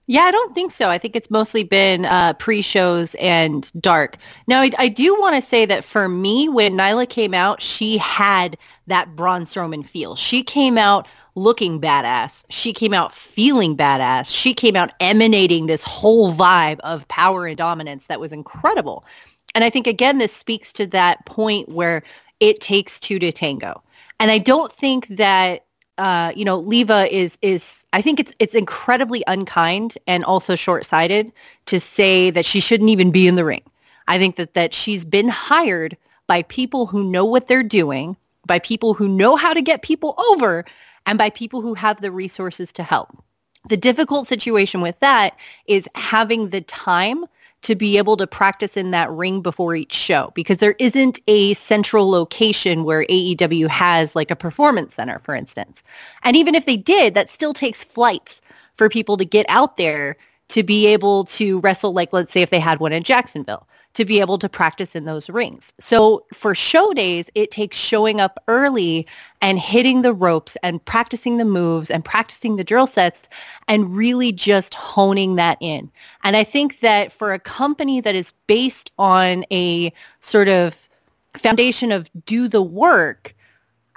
[0.07, 0.91] Yeah, I don't think so.
[0.91, 4.19] I think it's mostly been uh, pre-shows and dark.
[4.47, 7.97] Now, I, I do want to say that for me, when Nyla came out, she
[7.97, 10.15] had that Braun Strowman feel.
[10.15, 12.45] She came out looking badass.
[12.51, 14.27] She came out feeling badass.
[14.27, 19.07] She came out emanating this whole vibe of power and dominance that was incredible.
[19.55, 22.03] And I think, again, this speaks to that point where
[22.41, 23.83] it takes two to tango.
[24.21, 25.65] And I don't think that
[25.99, 31.33] uh, you know, Leva is is I think it's it's incredibly unkind and also short-sighted
[31.67, 33.63] to say that she shouldn't even be in the ring.
[34.09, 38.59] I think that that she's been hired by people who know what they're doing, by
[38.59, 40.65] people who know how to get people over,
[41.07, 43.17] and by people who have the resources to help.
[43.69, 45.37] The difficult situation with that
[45.67, 47.25] is having the time
[47.65, 51.55] to be able to practice in that ring before each show because there isn't a
[51.55, 55.83] central location where AEW has like a performance center, for instance.
[56.23, 58.41] And even if they did, that still takes flights
[58.75, 60.17] for people to get out there
[60.49, 64.05] to be able to wrestle, like let's say if they had one in Jacksonville to
[64.05, 65.73] be able to practice in those rings.
[65.79, 69.07] So for show days, it takes showing up early
[69.41, 73.29] and hitting the ropes and practicing the moves and practicing the drill sets
[73.69, 75.91] and really just honing that in.
[76.25, 80.89] And I think that for a company that is based on a sort of
[81.37, 83.35] foundation of do the work,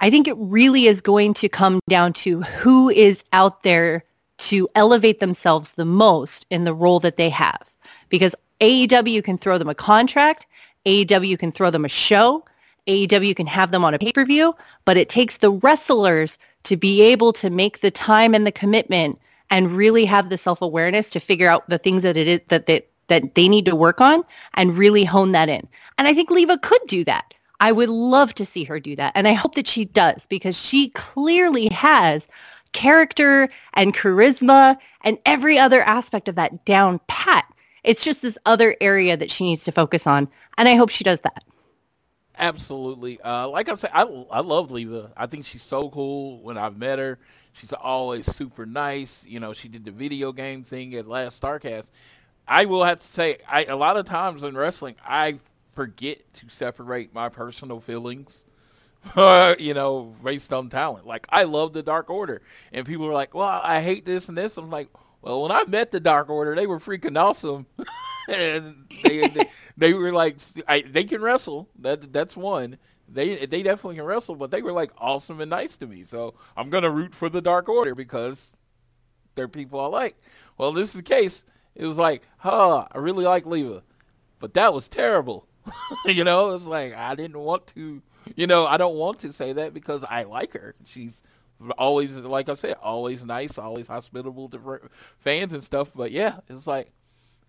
[0.00, 4.04] I think it really is going to come down to who is out there
[4.38, 7.76] to elevate themselves the most in the role that they have.
[8.08, 10.46] Because AEW can throw them a contract.
[10.86, 12.44] AEW can throw them a show.
[12.86, 17.32] AEW can have them on a pay-per-view, but it takes the wrestlers to be able
[17.34, 19.18] to make the time and the commitment
[19.50, 22.82] and really have the self-awareness to figure out the things that it is that they,
[23.08, 24.22] that they need to work on
[24.54, 25.66] and really hone that in.
[25.98, 27.34] And I think Leva could do that.
[27.60, 29.12] I would love to see her do that.
[29.14, 32.28] And I hope that she does because she clearly has
[32.72, 37.46] character and charisma and every other aspect of that down pat.
[37.84, 41.04] It's just this other area that she needs to focus on, and I hope she
[41.04, 41.44] does that.
[42.38, 43.20] Absolutely.
[43.20, 45.12] Uh, like I said, I, I love Leva.
[45.16, 47.18] I think she's so cool when I've met her.
[47.52, 49.26] She's always super nice.
[49.26, 51.86] You know, she did the video game thing at last Starcast.
[52.46, 55.38] I will have to say, I, a lot of times in wrestling, I
[55.74, 58.44] forget to separate my personal feelings
[59.58, 61.06] you know, based on talent.
[61.06, 64.36] Like I love the Dark Order, and people are like, "Well, I hate this and
[64.36, 64.88] this." I'm like,
[65.22, 67.66] "Well, when I met the Dark Order, they were freaking awesome."
[68.28, 71.68] and they, they, they were like I, they can wrestle.
[71.78, 72.78] That that's one.
[73.08, 76.04] They they definitely can wrestle, but they were like awesome and nice to me.
[76.04, 78.52] So I'm gonna root for the Dark Order because
[79.34, 80.16] they're people I like.
[80.58, 81.44] Well, this is the case.
[81.74, 83.82] It was like, huh, I really like Leva,
[84.40, 85.46] but that was terrible.
[86.04, 88.02] you know, it's like I didn't want to.
[88.36, 90.74] You know, I don't want to say that because I like her.
[90.84, 91.22] She's
[91.76, 94.80] always, like I said, always nice, always hospitable to
[95.18, 95.92] fans and stuff.
[95.94, 96.92] But yeah, it's like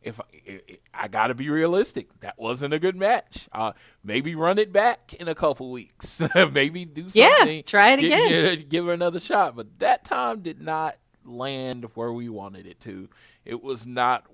[0.01, 0.61] if I,
[0.93, 3.47] I got to be realistic, that wasn't a good match.
[3.51, 6.21] Uh, maybe run it back in a couple weeks.
[6.51, 7.57] maybe do something.
[7.57, 8.29] Yeah, try it again.
[8.29, 9.55] Give, give her another shot.
[9.55, 10.95] But that time did not
[11.25, 13.09] land where we wanted it to.
[13.45, 14.25] It was not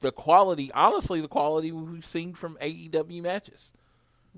[0.00, 0.70] the quality.
[0.72, 3.72] Honestly, the quality we've seen from AEW matches.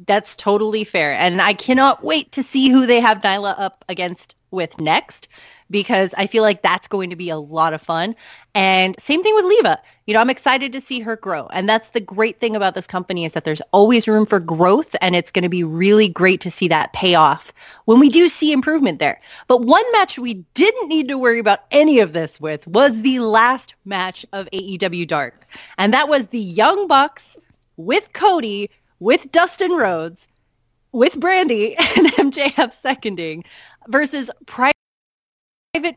[0.07, 1.12] That's totally fair.
[1.12, 5.29] And I cannot wait to see who they have Nyla up against with next
[5.71, 8.15] because I feel like that's going to be a lot of fun.
[8.55, 9.79] And same thing with Leva.
[10.07, 11.47] You know, I'm excited to see her grow.
[11.49, 14.97] And that's the great thing about this company is that there's always room for growth
[15.01, 17.53] and it's going to be really great to see that pay off
[17.85, 19.21] when we do see improvement there.
[19.47, 23.21] But one match we didn't need to worry about any of this with was the
[23.21, 25.47] last match of AEW Dark.
[25.77, 27.37] And that was the Young Bucks
[27.77, 30.27] with Cody, with Dustin Rhodes,
[30.93, 33.45] with Brandi and MJF seconding
[33.88, 34.74] versus Private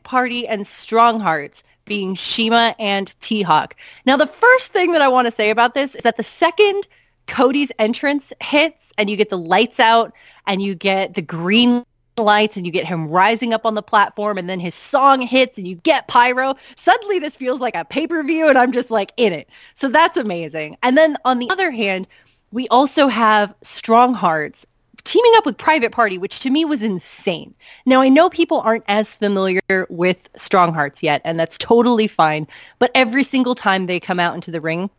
[0.03, 3.75] Party and Strong Hearts being CIMA and T-Hawk.
[4.05, 6.87] Now, the first thing that I want to say about this is that the second
[7.27, 10.13] Cody's entrance hits and you get the lights out
[10.47, 11.85] and you get the green
[12.17, 15.57] lights and you get him rising up on the platform and then his song hits
[15.57, 19.33] and you get pyro suddenly this feels like a pay-per-view and i'm just like in
[19.33, 22.07] it so that's amazing and then on the other hand
[22.51, 24.67] we also have strong hearts
[25.03, 27.53] teaming up with Private Party, which to me was insane.
[27.85, 32.47] Now, I know people aren't as familiar with Strong Hearts yet, and that's totally fine.
[32.79, 34.89] But every single time they come out into the ring,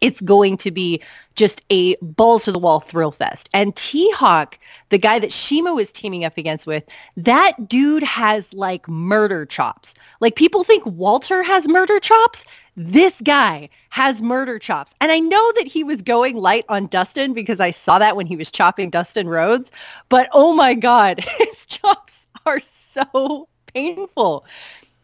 [0.00, 1.02] it's going to be
[1.34, 3.48] just a balls to the wall thrill fest.
[3.52, 4.58] And T-Hawk,
[4.90, 6.84] the guy that CIMA was teaming up against with,
[7.16, 9.94] that dude has like murder chops.
[10.20, 12.44] Like people think Walter has murder chops.
[12.80, 14.94] This guy has murder chops.
[15.00, 18.28] And I know that he was going light on Dustin because I saw that when
[18.28, 19.72] he was chopping Dustin Rhodes.
[20.08, 24.44] But oh my God, his chops are so painful.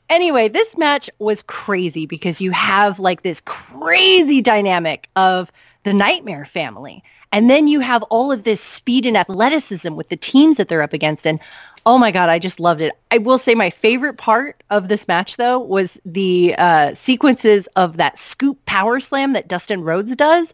[0.09, 5.51] Anyway, this match was crazy because you have like this crazy dynamic of
[5.83, 7.03] the Nightmare family.
[7.35, 10.83] And then you have all of this speed and athleticism with the teams that they're
[10.83, 11.27] up against.
[11.27, 11.41] And
[11.85, 12.93] oh my God, I just loved it.
[13.11, 17.97] I will say my favorite part of this match, though, was the uh, sequences of
[17.97, 20.53] that scoop power slam that Dustin Rhodes does.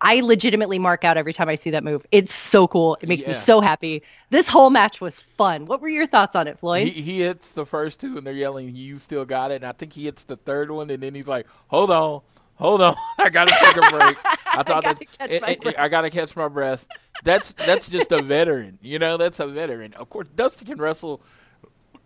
[0.00, 2.04] I legitimately mark out every time I see that move.
[2.10, 2.98] It's so cool.
[3.00, 3.28] It makes yeah.
[3.28, 4.02] me so happy.
[4.30, 5.66] This whole match was fun.
[5.66, 6.88] What were your thoughts on it, Floyd?
[6.88, 9.72] He, he, hits the first two and they're yelling, "You still got it!" And I
[9.72, 12.20] think he hits the third one, and then he's like, "Hold on,
[12.56, 16.10] hold on, I gotta take a break." I thought I that it, it, I gotta
[16.10, 16.86] catch my breath.
[17.22, 19.16] That's that's just a veteran, you know.
[19.16, 19.94] That's a veteran.
[19.94, 21.22] Of course, Dusty can wrestle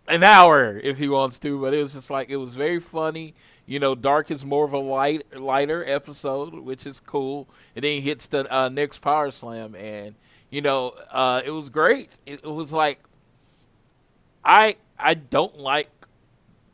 [0.07, 3.33] an hour if he wants to, but it was just like it was very funny.
[3.65, 7.47] You know, Dark is more of a light, lighter episode, which is cool.
[7.75, 10.15] And then he hits the uh, next power slam, and
[10.49, 12.09] you know, uh, it was great.
[12.25, 12.99] It, it was like
[14.43, 15.89] I I don't like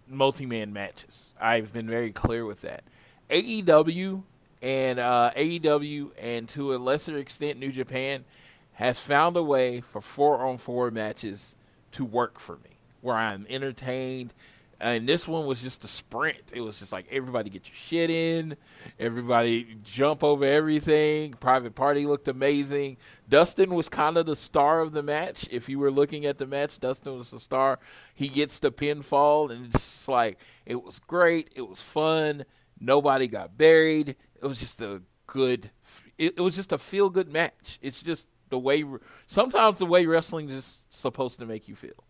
[0.08, 1.34] multi-man matches.
[1.40, 2.84] I've been very clear with that.
[3.30, 4.24] AEW
[4.62, 8.26] and uh, AEW and to a lesser extent New Japan
[8.74, 11.56] has found a way for four on four matches
[11.94, 14.34] to work for me, where I'm entertained
[14.80, 16.42] and this one was just a sprint.
[16.54, 18.58] It was just like everybody get your shit in,
[19.00, 21.34] everybody jump over everything.
[21.34, 22.98] Private Party looked amazing.
[23.28, 25.48] Dustin was kind of the star of the match.
[25.50, 27.80] If you were looking at the match, Dustin was the star.
[28.14, 31.50] He gets the pinfall, and it's like it was great.
[31.56, 32.46] It was fun.
[32.80, 34.16] Nobody got buried.
[34.42, 35.72] It was just a good.
[36.18, 37.80] It, it was just a feel good match.
[37.82, 38.84] It's just the way.
[39.28, 42.04] Sometimes the way wrestling is supposed to make you feel.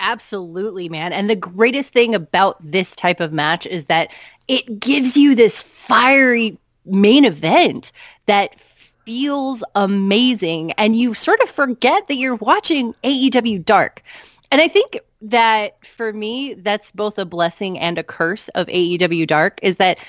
[0.00, 1.12] Absolutely, man.
[1.12, 4.12] And the greatest thing about this type of match is that
[4.46, 7.90] it gives you this fiery main event
[8.26, 8.58] that
[9.08, 14.02] feels amazing and you sort of forget that you're watching AEW Dark.
[14.50, 19.26] And I think that for me that's both a blessing and a curse of AEW
[19.26, 20.04] Dark is that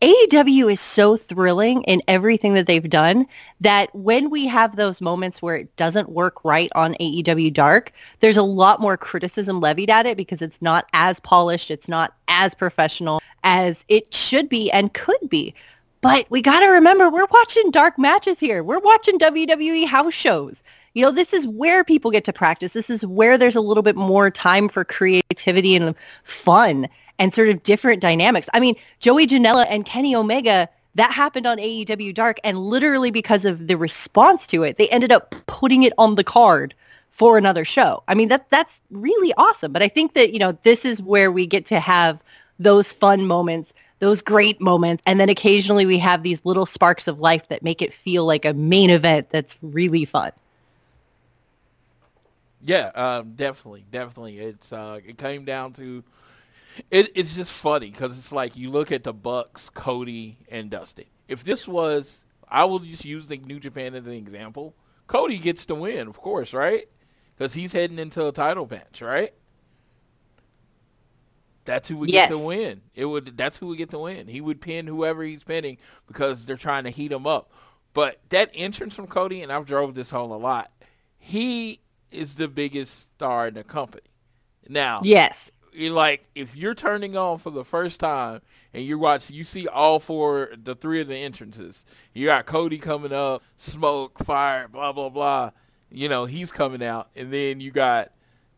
[0.00, 3.26] AEW is so thrilling in everything that they've done
[3.60, 8.36] that when we have those moments where it doesn't work right on AEW Dark, there's
[8.36, 12.54] a lot more criticism levied at it because it's not as polished, it's not as
[12.54, 15.54] professional as it should be and could be.
[16.00, 18.62] But we got to remember we're watching dark matches here.
[18.62, 20.62] We're watching WWE house shows.
[20.94, 22.72] You know, this is where people get to practice.
[22.72, 26.88] This is where there's a little bit more time for creativity and fun
[27.18, 28.48] and sort of different dynamics.
[28.54, 33.44] I mean, Joey Janela and Kenny Omega, that happened on AEW Dark, and literally because
[33.44, 36.74] of the response to it, they ended up putting it on the card
[37.10, 38.04] for another show.
[38.06, 39.72] I mean, that that's really awesome.
[39.72, 42.22] But I think that, you know, this is where we get to have
[42.60, 47.18] those fun moments, those great moments, and then occasionally we have these little sparks of
[47.18, 50.30] life that make it feel like a main event that's really fun.
[52.66, 54.38] Yeah, um, definitely, definitely.
[54.38, 56.02] It's uh, it came down to
[56.90, 61.04] it, it's just funny because it's like you look at the Bucks, Cody, and Dustin.
[61.28, 64.74] If this was, I will just use the New Japan as an example.
[65.06, 66.88] Cody gets to win, of course, right?
[67.30, 69.34] Because he's heading into a title match, right?
[71.66, 72.30] That's who would Yes.
[72.30, 72.82] get to win.
[72.94, 73.36] It would.
[73.36, 74.28] That's who would get to win.
[74.28, 77.50] He would pin whoever he's pinning because they're trying to heat him up.
[77.92, 80.70] But that entrance from Cody, and I've drove this home a lot.
[81.18, 81.80] He
[82.14, 84.02] is the biggest star in the company.
[84.68, 85.52] Now, Yes.
[85.72, 88.40] you're like if you're turning on for the first time
[88.72, 91.84] and you watch you see all four the three of the entrances.
[92.14, 95.50] You got cody coming up smoke fire blah blah blah.
[95.90, 97.10] You know he's coming out.
[97.14, 98.12] And then you got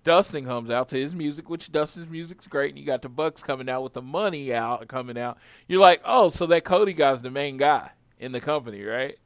[0.04, 2.70] dustin comes out to his music which dustin's music's great.
[2.70, 5.38] And you got the bucks coming out with the money out coming out.
[5.66, 9.18] You're like oh so that cody guy's the main guy in the company right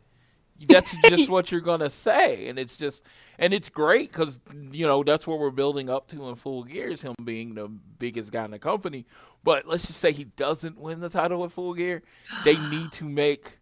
[0.69, 3.05] that's just what you're gonna say, and it's just,
[3.39, 4.41] and it's great because
[4.71, 7.69] you know that's what we're building up to in full gear is him being the
[7.69, 9.07] biggest guy in the company.
[9.43, 12.03] But let's just say he doesn't win the title with full gear,
[12.45, 13.59] they need to make,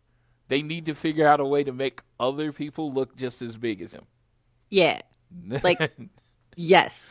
[0.48, 3.80] they need to figure out a way to make other people look just as big
[3.80, 4.04] as him.
[4.70, 5.00] Yeah.
[5.62, 5.92] Like
[6.56, 7.08] yes.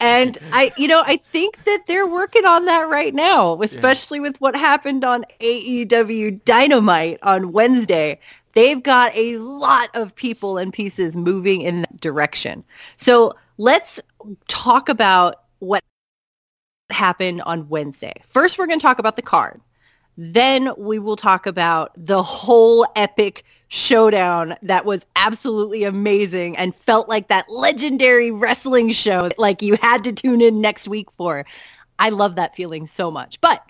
[0.00, 4.40] And I you know, I think that they're working on that right now, especially with
[4.40, 8.18] what happened on AEW Dynamite on Wednesday.
[8.52, 12.64] They've got a lot of people and pieces moving in that direction.
[12.96, 14.00] So, let's
[14.48, 15.82] talk about what
[16.90, 18.14] happened on Wednesday.
[18.26, 19.60] First, we're going to talk about the card.
[20.16, 27.08] Then we will talk about the whole epic showdown that was absolutely amazing and felt
[27.08, 31.46] like that legendary wrestling show like you had to tune in next week for.
[32.00, 33.40] I love that feeling so much.
[33.40, 33.62] But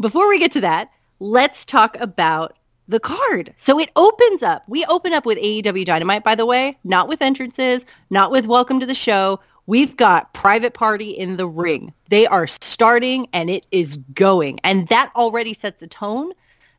[0.00, 2.56] before we get to that, let's talk about
[2.88, 3.52] the card.
[3.56, 4.64] So it opens up.
[4.68, 8.80] We open up with AEW Dynamite, by the way, not with entrances, not with welcome
[8.80, 9.40] to the show.
[9.66, 11.92] We've got Private Party in the ring.
[12.10, 14.58] They are starting and it is going.
[14.64, 16.32] And that already sets the tone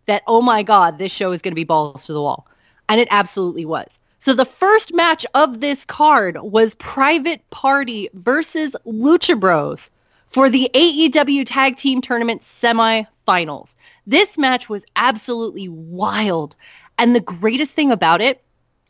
[0.05, 2.47] that, oh my God, this show is going to be balls to the wall.
[2.89, 3.99] And it absolutely was.
[4.19, 9.89] So the first match of this card was Private Party versus Lucha Bros
[10.27, 13.75] for the AEW Tag Team Tournament semifinals.
[14.05, 16.55] This match was absolutely wild.
[16.97, 18.43] And the greatest thing about it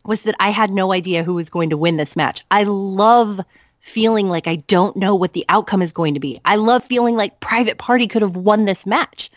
[0.05, 2.43] was that I had no idea who was going to win this match.
[2.51, 3.39] I love
[3.79, 6.39] feeling like I don't know what the outcome is going to be.
[6.45, 9.29] I love feeling like Private Party could have won this match.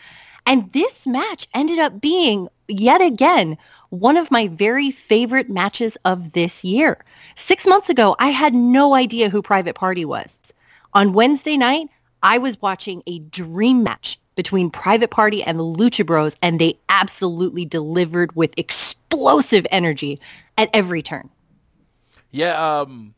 [0.45, 3.57] And this match ended up being yet again
[3.89, 7.03] one of my very favorite matches of this year.
[7.35, 10.53] Six months ago, I had no idea who Private Party was.
[10.93, 11.87] On Wednesday night,
[12.23, 16.79] I was watching a dream match between Private Party and the Lucha Bros, and they
[16.87, 20.21] absolutely delivered with explosive energy
[20.57, 21.29] at every turn.
[22.31, 23.15] Yeah, um,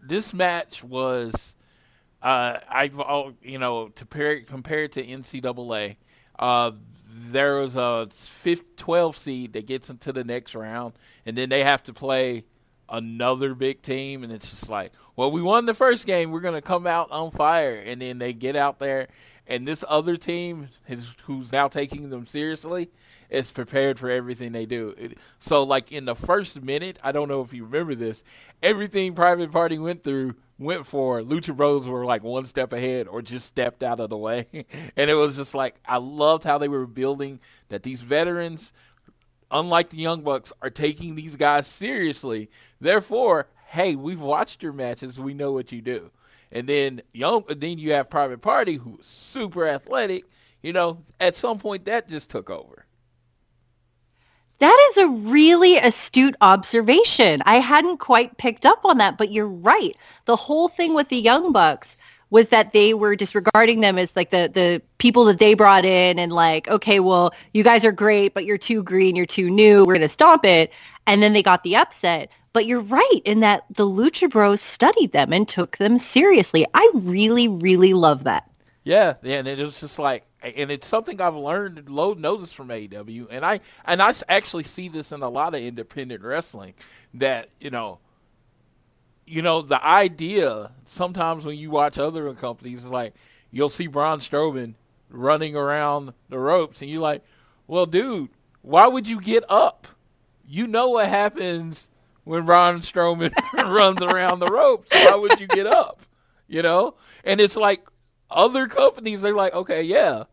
[0.00, 1.54] this match was,
[2.22, 5.96] uh, I've all you know to pair, compare it to NCAA.
[6.38, 6.72] Uh,
[7.14, 10.94] there was a fifth, 12 seed that gets into the next round,
[11.26, 12.44] and then they have to play
[12.88, 16.62] another big team, and it's just like, well, we won the first game, we're gonna
[16.62, 19.08] come out on fire, and then they get out there,
[19.46, 22.90] and this other team, is, who's now taking them seriously,
[23.28, 24.94] is prepared for everything they do.
[24.96, 28.22] It- so, like in the first minute, I don't know if you remember this,
[28.62, 33.20] everything Private Party went through went for Lucha Bros were like one step ahead or
[33.20, 34.46] just stepped out of the way,
[34.96, 38.72] and it was just like I loved how they were building that these veterans
[39.52, 42.50] unlike the Young Bucks, are taking these guys seriously.
[42.80, 46.10] Therefore, hey, we've watched your matches, we know what you do.
[46.52, 50.24] And then young, then you have Private Party, who's super athletic.
[50.62, 52.86] You know, at some point that just took over.
[54.58, 57.42] That is a really astute observation.
[57.46, 59.96] I hadn't quite picked up on that, but you're right.
[60.26, 61.96] The whole thing with the Young Bucks
[62.30, 66.18] was that they were disregarding them as like the the people that they brought in
[66.18, 69.84] and like, okay, well, you guys are great, but you're too green, you're too new,
[69.84, 70.72] we're gonna stomp it.
[71.06, 72.30] And then they got the upset.
[72.52, 76.66] But you're right in that the Lucha Bros studied them and took them seriously.
[76.74, 78.48] I really, really love that.
[78.84, 82.68] Yeah, yeah, and it was just like, and it's something I've learned, low notice from
[82.68, 86.74] AEW, and I and I actually see this in a lot of independent wrestling
[87.14, 88.00] that you know,
[89.24, 93.14] you know, the idea sometimes when you watch other companies like
[93.52, 94.74] you'll see Braun Strowman
[95.08, 97.22] running around the ropes, and you're like,
[97.68, 98.30] well, dude,
[98.62, 99.86] why would you get up?
[100.44, 101.88] You know what happens
[102.24, 104.90] when Braun Strowman runs around the ropes.
[104.92, 106.02] Why would you get up?
[106.48, 106.94] You know?
[107.24, 107.86] And it's like
[108.30, 110.24] other companies, they're like, okay, yeah,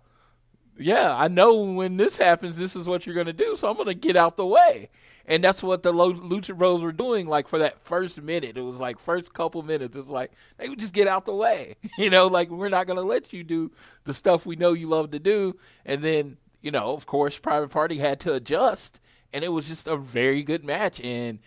[0.79, 3.55] yeah, I know when this happens, this is what you're going to do.
[3.55, 4.89] So I'm going to get out the way.
[5.25, 7.27] And that's what the Lucha Bros were doing.
[7.27, 10.69] Like for that first minute, it was like first couple minutes, it was like they
[10.69, 11.75] would just get out the way.
[11.97, 13.71] You know, like we're not going to let you do
[14.05, 15.57] the stuff we know you love to do.
[15.85, 19.01] And then, you know, of course, Private Party had to adjust.
[19.33, 21.01] And it was just a very good match.
[21.01, 21.39] And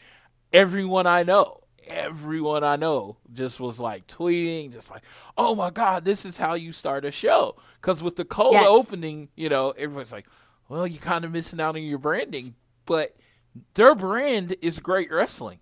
[0.52, 5.02] everyone I know, everyone I know just was like tweeting, just like,
[5.36, 7.56] oh my God, this is how you start a show.
[7.80, 8.66] Because with the cold Yes.
[8.68, 10.26] opening, you know, everyone's like,
[10.68, 12.54] well, you're kind of missing out on your branding.
[12.86, 13.10] But
[13.74, 15.58] their brand is great wrestling.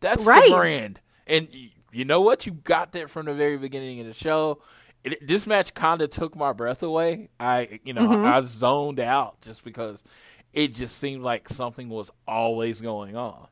[0.00, 0.48] That's Right.
[0.48, 1.00] the brand.
[1.26, 1.48] And
[1.92, 2.46] you know what?
[2.46, 4.60] You got that from the very beginning of the show.
[5.04, 7.28] It, this match kind of took my breath away.
[7.38, 8.24] I, you know, Mm-hmm.
[8.24, 10.02] I zoned out just because
[10.52, 13.48] it just seemed like something was always going on.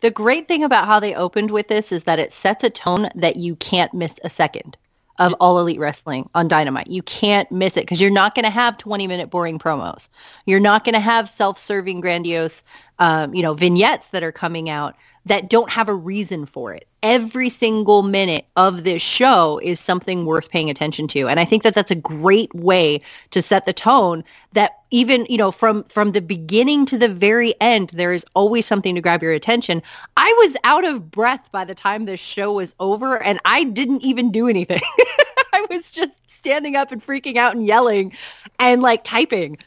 [0.00, 3.08] The great thing about how they opened with this is that it sets a tone
[3.14, 4.76] that you can't miss a second
[5.18, 6.86] of all elite wrestling on Dynamite.
[6.86, 10.08] You can't miss it because you're not going to have 20 minute boring promos.
[10.46, 12.64] You're not going to have self-serving grandiose,
[12.98, 14.96] um, you know, vignettes that are coming out
[15.26, 16.86] that don't have a reason for it.
[17.02, 21.28] Every single minute of this show is something worth paying attention to.
[21.28, 23.00] And I think that that's a great way
[23.30, 27.54] to set the tone that even, you know, from from the beginning to the very
[27.60, 29.82] end, there is always something to grab your attention.
[30.16, 34.04] I was out of breath by the time this show was over and I didn't
[34.04, 34.82] even do anything.
[35.52, 38.16] I was just standing up and freaking out and yelling
[38.58, 39.58] and like typing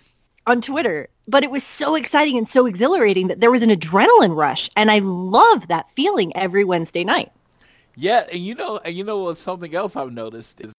[0.47, 1.09] on Twitter.
[1.27, 4.69] But it was so exciting and so exhilarating that there was an adrenaline rush.
[4.75, 7.31] And I love that feeling every Wednesday night.
[7.95, 9.37] Yeah, and you know, and you know what?
[9.37, 10.73] Something else I've noticed is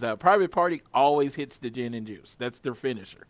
[0.00, 2.34] that Private Party always hits the gin and juice.
[2.34, 3.26] That's their finisher.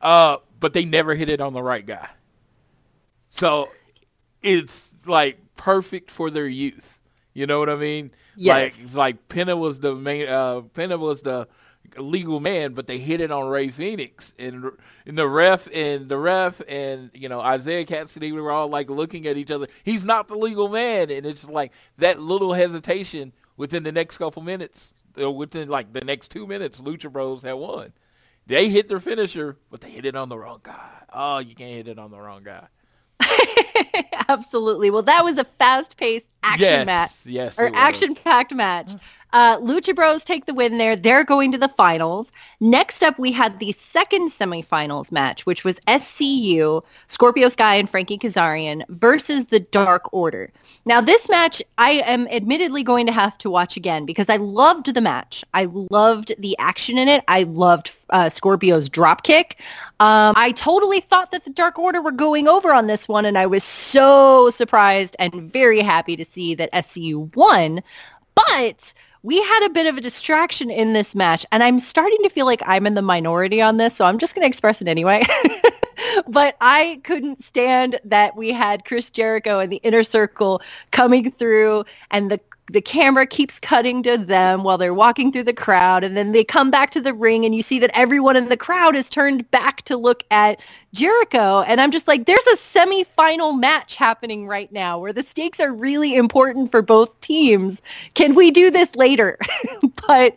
[0.00, 2.10] Uh, but they never hit it on the right guy.
[3.30, 3.70] So
[4.42, 7.00] it's like perfect for their youth.
[7.32, 8.12] You know what I mean?
[8.36, 8.54] Yes.
[8.54, 10.28] Like it's like Penta was the main.
[10.28, 11.48] Uh, Penta was the
[11.98, 14.70] legal man, but they hit it on Rey Fenix and,
[15.06, 18.90] and the ref and the ref and you know Isiah Kassidy we were all like
[18.90, 19.66] looking at each other.
[19.84, 24.42] He's not the legal man, and it's like that little hesitation within the next couple
[24.42, 27.92] minutes, uh, within like the next two minutes, Lucha Bros had won.
[28.46, 31.02] They hit their finisher, but they hit it on the wrong guy.
[31.12, 32.68] Oh, you can't hit it on the wrong guy.
[34.28, 34.90] Absolutely.
[34.90, 37.26] Well, that was a fast-paced action yes, match.
[37.26, 37.80] yes, or it was.
[37.80, 38.92] action-packed match.
[39.32, 40.96] Uh, Lucha Bros take the win there.
[40.96, 42.32] They're going to the finals.
[42.60, 48.16] Next up, we had the second semifinals match, which was SCU, Scorpio Sky and Frankie
[48.16, 50.52] Kazarian versus the Dark Order.
[50.86, 54.94] Now, this match, I am admittedly going to have to watch again because I loved
[54.94, 55.44] the match.
[55.52, 57.24] I loved the action in it.
[57.28, 59.60] I loved uh, Scorpio's drop kick.
[59.98, 63.36] Um, I totally thought that the Dark Order were going over on this one, and
[63.36, 67.80] I was so surprised and very happy to see that SCU won.
[68.34, 72.28] But we had a bit of a distraction in this match, and I'm starting to
[72.28, 74.88] feel like I'm in the minority on this, so I'm just going to express it
[74.88, 75.24] anyway.
[76.28, 80.60] but I couldn't stand that we had Chris Jericho and the inner circle
[80.92, 85.52] coming through, and the the camera keeps cutting to them while they're walking through the
[85.52, 88.48] crowd, and then they come back to the ring, and you see that everyone in
[88.48, 90.60] the crowd is turned back to look at
[90.92, 95.60] Jericho, and I'm just like, there's a semi-final match happening right now where the stakes
[95.60, 97.82] are really important for both teams.
[98.14, 99.38] Can we do this later?
[100.08, 100.34] but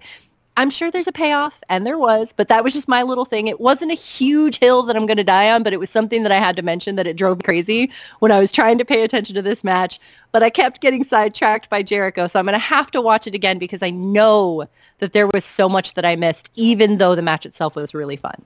[0.60, 3.48] I'm sure there's a payoff, and there was, but that was just my little thing.
[3.48, 6.22] It wasn't a huge hill that I'm going to die on, but it was something
[6.24, 7.90] that I had to mention that it drove me crazy
[8.20, 10.02] when I was trying to pay attention to this match.
[10.34, 13.34] But I kept getting sidetracked by Jericho, so I'm going to have to watch it
[13.34, 17.22] again because I know that there was so much that I missed, even though the
[17.22, 18.44] match itself was really fun.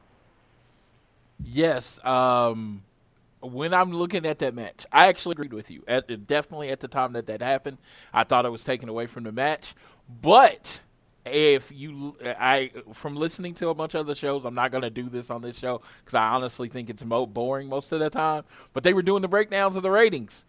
[1.43, 1.97] Yes.
[2.05, 2.83] Um,
[3.41, 5.83] when I'm looking at that match, I actually agreed with you.
[5.87, 7.79] At, definitely at the time that that happened,
[8.13, 9.73] I thought it was taken away from the match.
[10.21, 10.83] But
[11.25, 14.83] if you, uh, I from listening to a bunch of other shows, I'm not going
[14.83, 17.99] to do this on this show because I honestly think it's mo- boring most of
[17.99, 18.43] the time.
[18.73, 20.45] But they were doing the breakdowns of the ratings.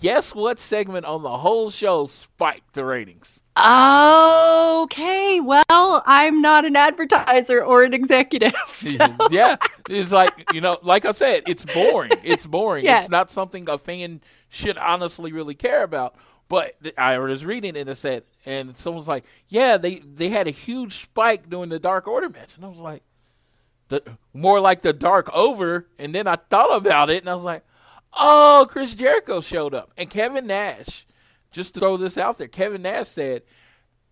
[0.00, 3.42] Guess what segment on the whole show spiked the ratings?
[3.56, 5.64] Okay, well,
[6.06, 8.54] I'm not an advertiser or an executive.
[8.66, 9.16] So.
[9.30, 9.56] yeah,
[9.88, 12.12] it's like you know, like I said, it's boring.
[12.22, 12.84] It's boring.
[12.84, 12.98] Yeah.
[12.98, 16.16] It's not something a fan should honestly really care about.
[16.48, 20.46] But I was reading it and it said, and someone's like, "Yeah, they they had
[20.46, 23.02] a huge spike during the Dark Order match," and I was like,
[23.88, 27.44] "The more like the Dark Over." And then I thought about it, and I was
[27.44, 27.64] like,
[28.12, 31.06] "Oh, Chris Jericho showed up, and Kevin Nash."
[31.54, 33.42] just to throw this out there, Kevin Nash said,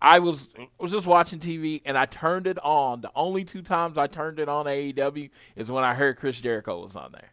[0.01, 3.01] I was was just watching TV and I turned it on.
[3.01, 6.81] The only two times I turned it on AEW is when I heard Chris Jericho
[6.81, 7.31] was on there.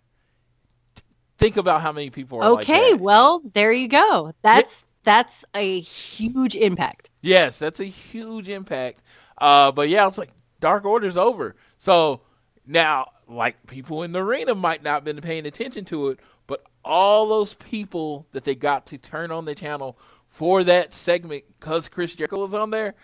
[1.38, 4.34] Think about how many people are Okay, like well, there you go.
[4.42, 7.11] That's that's a huge impact.
[7.20, 9.03] Yes, that's a huge impact.
[9.38, 10.30] Uh, but yeah, it's like
[10.61, 11.57] Dark Order's over.
[11.78, 12.22] So
[12.66, 16.64] now, like people in the arena might not have been paying attention to it, but
[16.84, 19.98] all those people that they got to turn on the channel
[20.28, 22.94] for that segment because Chris Jericho was on there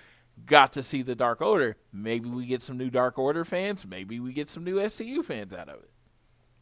[0.44, 1.76] got to see the Dark Order.
[1.92, 3.86] Maybe we get some new Dark Order fans.
[3.86, 5.90] Maybe we get some new SCU fans out of it.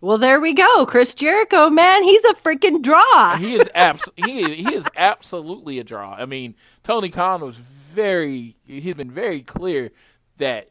[0.04, 0.84] Well, there we go.
[0.84, 3.36] Chris Jericho, man, he's a freaking draw.
[3.38, 6.12] he is abs- he he is absolutely a draw.
[6.14, 9.92] I mean, Tony Khan was very he's been very clear
[10.36, 10.68] that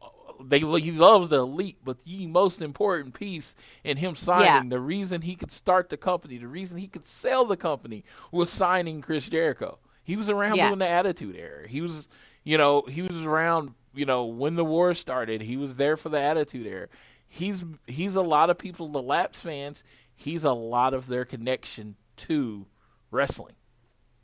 [0.00, 0.06] uh,
[0.40, 4.62] they he loves the elite, but the most important piece in him signing Yeah.
[4.68, 8.50] the reason he could start the company, the reason he could sell the company was
[8.50, 9.80] signing Chris Jericho.
[10.04, 10.66] He was around Yeah.
[10.66, 11.66] during the Attitude Era.
[11.66, 12.06] He was,
[12.44, 15.40] you know, he was around, you know, when the war started.
[15.42, 16.86] He was there for the Attitude Era.
[17.28, 19.84] He's he's a lot of people, the Laps fans.
[20.14, 22.66] He's a lot of their connection to
[23.10, 23.54] wrestling.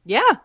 [0.04, 0.36] Yeah,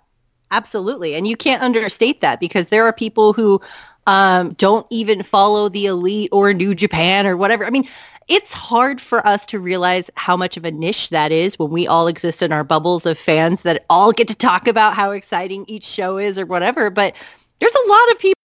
[0.51, 1.16] absolutely.
[1.16, 3.62] And you can't understate that because there are people who
[4.08, 7.66] um, don't even follow the elite or New Japan or whatever.
[7.66, 7.88] I mean,
[8.28, 11.88] it's hard for us to realize how much of a niche that is when we
[11.88, 15.64] all exist in our bubbles of fans that all get to talk about how exciting
[15.68, 16.89] each show is or whatever.
[16.89, 17.16] But
[17.60, 18.37] there's a lot of people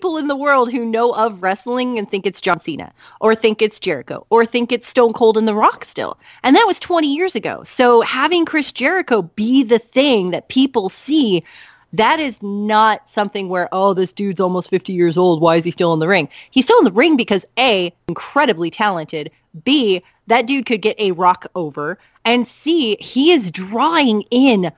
[0.00, 2.90] people in the world who know of wrestling and think it's John Cena
[3.20, 6.16] or think it's Jericho or think it's Stone Cold and The Rock still.
[6.42, 7.62] And that was 20 years ago.
[7.64, 11.44] So having Chris Jericho be the thing that people see,
[11.92, 15.42] that is not something where, oh, this dude's almost 50 years old.
[15.42, 16.30] Why is he still in the ring?
[16.50, 19.30] He's still in the ring because A, incredibly talented.
[19.64, 21.98] B, that dude could get a rock over.
[22.24, 24.72] And C, he is drawing in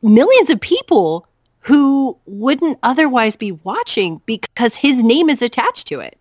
[0.00, 1.26] millions of people
[1.60, 6.18] who wouldn't otherwise be watching because his name is attached to it.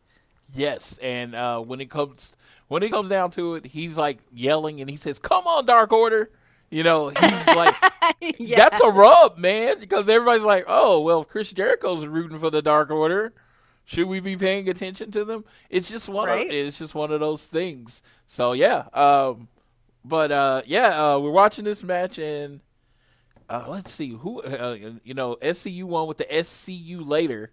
[0.53, 2.33] Yes, and uh, when it comes
[2.67, 5.91] when it comes down to it, he's like yelling and he says, "Come on, Dark
[5.91, 6.29] Order."
[6.71, 7.75] You know, he's like,
[8.37, 8.57] Yeah.
[8.57, 12.61] that's a rub, man, because everybody's like, "Oh, well, if Chris Jericho's rooting for the
[12.61, 13.33] Dark Order,
[13.85, 16.45] should we be paying attention to them?" It's just one Right.
[16.47, 18.03] of it's just one of those things.
[18.27, 19.47] So yeah, um,
[20.05, 22.59] but uh, yeah, uh, we're watching this match and
[23.49, 27.51] uh, let's see who uh, you know SCU won with the SCU later,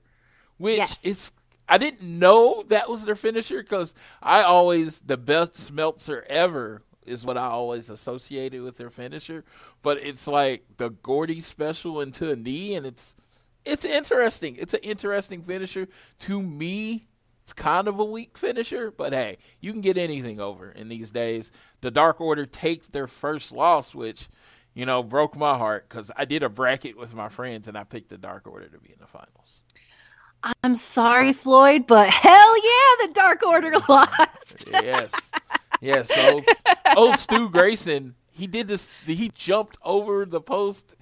[0.58, 0.98] which Yes.
[1.02, 1.32] it's
[1.68, 7.24] I didn't know that was their finisher because I always the best Meltzer ever is
[7.24, 9.44] what I always associated with their finisher,
[9.82, 13.16] but it's like the Gordy special into a knee, and it's
[13.64, 14.56] it's interesting.
[14.58, 15.88] It's an interesting finisher
[16.20, 17.06] to me.
[17.42, 21.12] It's kind of a weak finisher, but hey, you can get anything over in these
[21.12, 21.52] days.
[21.80, 24.28] The Dark Order takes their first loss, which
[24.76, 27.82] you know broke my heart because I did a bracket with my friends and I
[27.82, 29.62] picked the Dark Order to be in the finals.
[30.62, 34.66] I'm sorry, Floyd, but hell yeah, the Dark Order lost.
[34.70, 35.32] yes,
[35.80, 36.10] yes.
[36.28, 36.44] Old,
[36.94, 38.90] old Stu Grayson, he did this.
[39.04, 40.94] He jumped over the post,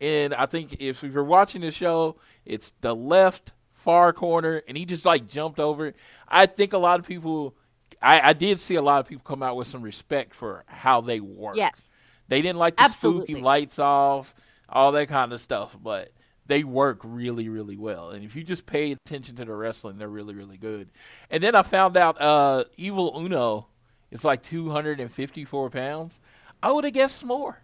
[0.00, 4.84] and I think if you're watching the show, it's the left far corner, and he
[4.84, 5.96] just like jumped over it.
[6.28, 7.56] I think a lot of people.
[8.02, 11.00] I, I did see a lot of people come out with some respect for how
[11.00, 11.56] they work.
[11.56, 11.90] Yes.
[12.28, 13.26] They didn't like the Absolutely.
[13.26, 14.34] spooky lights off,
[14.68, 16.10] all that kind of stuff, but
[16.46, 18.10] they work really, really well.
[18.10, 20.90] And if you just pay attention to the wrestling, they're really, really good.
[21.30, 23.68] And then I found out uh, Evil Uno
[24.10, 26.20] is like 254 pounds.
[26.62, 27.60] I would have guessed more.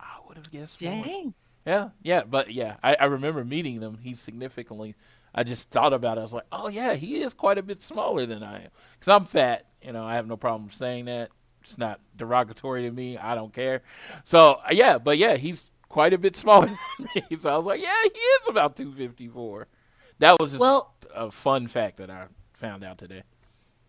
[0.00, 1.04] I would have guessed more.
[1.04, 1.34] Dang.
[1.66, 3.98] Yeah, yeah, but yeah, I, I remember meeting them.
[4.00, 4.94] He's significantly.
[5.34, 6.20] I just thought about it.
[6.20, 8.70] I was like, oh yeah, he is quite a bit smaller than I am.
[8.94, 9.66] Because I'm fat.
[9.82, 11.30] You know, I have no problem saying that.
[11.66, 13.18] It's not derogatory to me.
[13.18, 13.82] I don't care.
[14.22, 17.36] So uh, yeah, but yeah, he's quite a bit smaller than me.
[17.36, 19.66] So I was like, yeah, he is about 254.
[20.20, 23.24] That was just Well- a fun fact that I found out today.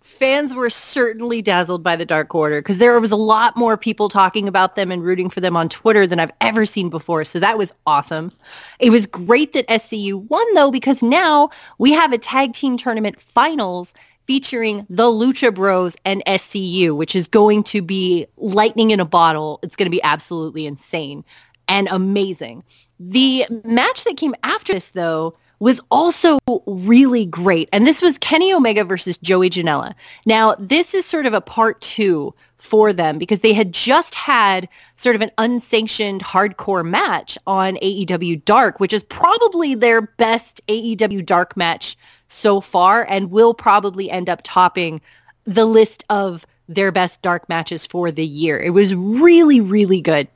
[0.01, 4.07] Fans were certainly dazzled by the Dark Order because there was a lot more people
[4.09, 7.25] talking about them and rooting for them on Twitter than I've ever seen before.
[7.25, 8.32] So that was awesome.
[8.80, 13.21] It was great that SCU won though because now we have a tag team tournament
[13.21, 13.93] finals
[14.28, 19.59] featuring the Lucha Bros and SCU, which is going to be lightning in a bottle.
[19.63, 21.23] It's going to be absolutely insane
[21.67, 22.63] and amazing.
[22.99, 27.70] The match that came after this, though, was also really great.
[27.74, 29.93] And this was Kenny Omega versus Joey Janela.
[30.26, 34.68] Now, this is sort of a part two for them because they had just had
[34.95, 41.26] sort of an unsanctioned hardcore match on AEW Dark, which is probably their best AEW
[41.26, 41.97] Dark match
[42.28, 45.01] so far and will probably end up topping
[45.45, 48.60] the list of their best dark matches for the year.
[48.60, 50.28] It was really, really good.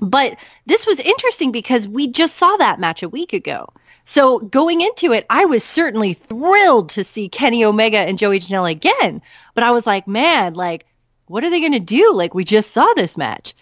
[0.00, 3.68] But this was interesting because we just saw that match a week ago.
[4.04, 8.70] So going into it, I was certainly thrilled to see Kenny Omega and Joey Janela
[8.70, 9.22] again.
[9.54, 10.86] But I was like, man, like,
[11.26, 12.12] what are they going to do?
[12.14, 13.54] Like, we just saw this match.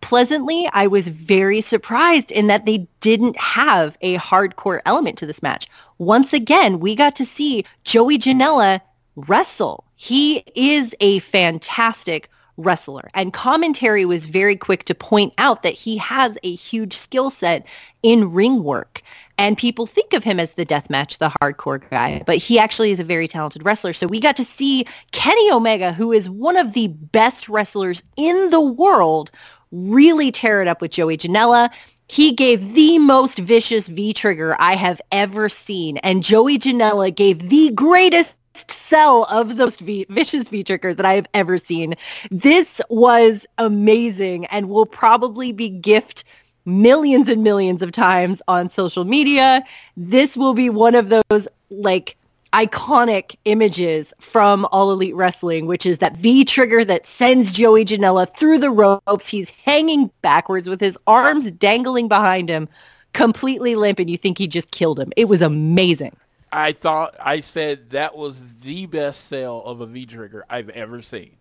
[0.00, 5.42] Pleasantly, I was very surprised in that they didn't have a hardcore element to this
[5.42, 5.68] match.
[5.98, 8.80] Once again, we got to see Joey Janela
[9.14, 9.84] wrestle.
[9.94, 13.10] He is a fantastic wrestler.
[13.14, 17.66] And commentary was very quick to point out that he has a huge skill set
[18.02, 19.02] in ring work.
[19.42, 23.00] And people think of him as the deathmatch, the hardcore guy, but he actually is
[23.00, 23.92] a very talented wrestler.
[23.92, 28.50] So we got to see Kenny Omega, who is one of the best wrestlers in
[28.50, 29.32] the world,
[29.72, 31.70] really tear it up with Joey Janela.
[32.06, 35.96] He gave the most vicious V trigger I have ever seen.
[35.98, 38.36] And Joey Janela gave the greatest
[38.70, 41.94] sell of those v- vicious V trigger that I have ever seen.
[42.30, 46.22] This was amazing and will probably be gift
[46.64, 49.64] millions and millions of times on social media.
[49.96, 52.16] This will be one of those like
[52.52, 58.28] iconic images from All Elite Wrestling, which is that V trigger that sends Joey Janela
[58.28, 59.26] through the ropes.
[59.26, 62.68] He's hanging backwards with his arms dangling behind him,
[63.14, 65.12] completely limp, and you think he just killed him.
[65.16, 66.16] It was amazing.
[66.52, 71.00] I thought I said that was the best sale of a V trigger I've ever
[71.00, 71.38] seen.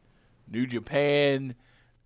[0.49, 1.55] New Japan,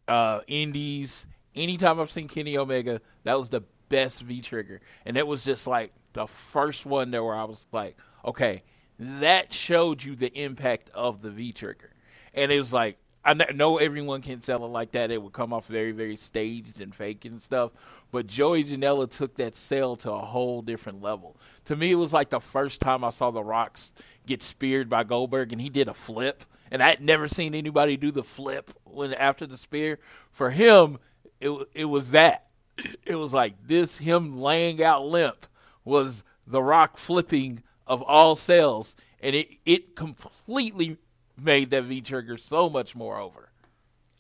[0.08, 5.28] uh, Indies, anytime I've seen Kenny Omega, that was the best V trigger, and it
[5.28, 8.64] was just like the first one there where I was like, okay,
[8.98, 11.94] that showed you the impact of the V trigger,
[12.34, 15.52] and it was like I know everyone can sell it like that; it would come
[15.52, 17.72] off very, very staged and fake and stuff.
[18.12, 21.36] But Joey Janela took that sale to a whole different level.
[21.66, 23.94] To me, it was like the first time I saw The Rocks
[24.28, 27.98] get speared by Goldberg, and he did a flip, and I had never seen anybody
[27.98, 29.98] do the flip when after the spear.
[30.32, 31.00] For him,
[31.46, 32.48] it it was that.
[33.06, 35.48] It was like this him laying out limp
[35.84, 40.98] was the rock flipping of all sales and it it completely
[41.38, 43.50] made that V trigger so much more over.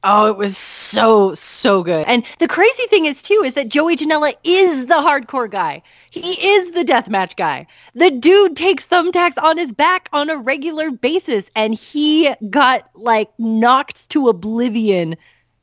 [0.08, 2.06] Oh, it was so, so good.
[2.08, 5.82] And the crazy thing is, too, is that Joey Janela is the hardcore guy.
[6.12, 7.66] He is the deathmatch guy.
[7.96, 13.32] The dude takes thumbtacks on his back on a regular basis, and he got, like,
[13.40, 15.16] knocked to oblivion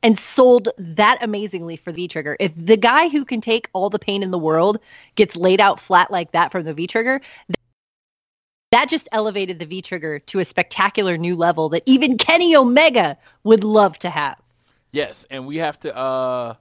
[0.03, 2.35] and sold that amazingly for the V-Trigger.
[2.39, 4.77] If the guy who can take all the pain in the world
[5.15, 7.21] gets laid out flat like that from the V-Trigger,
[8.71, 13.63] that just elevated the V-Trigger to a spectacular new level that even Kenny Omega would
[13.63, 14.37] love to have.
[14.91, 16.55] Yes, and we have to uh,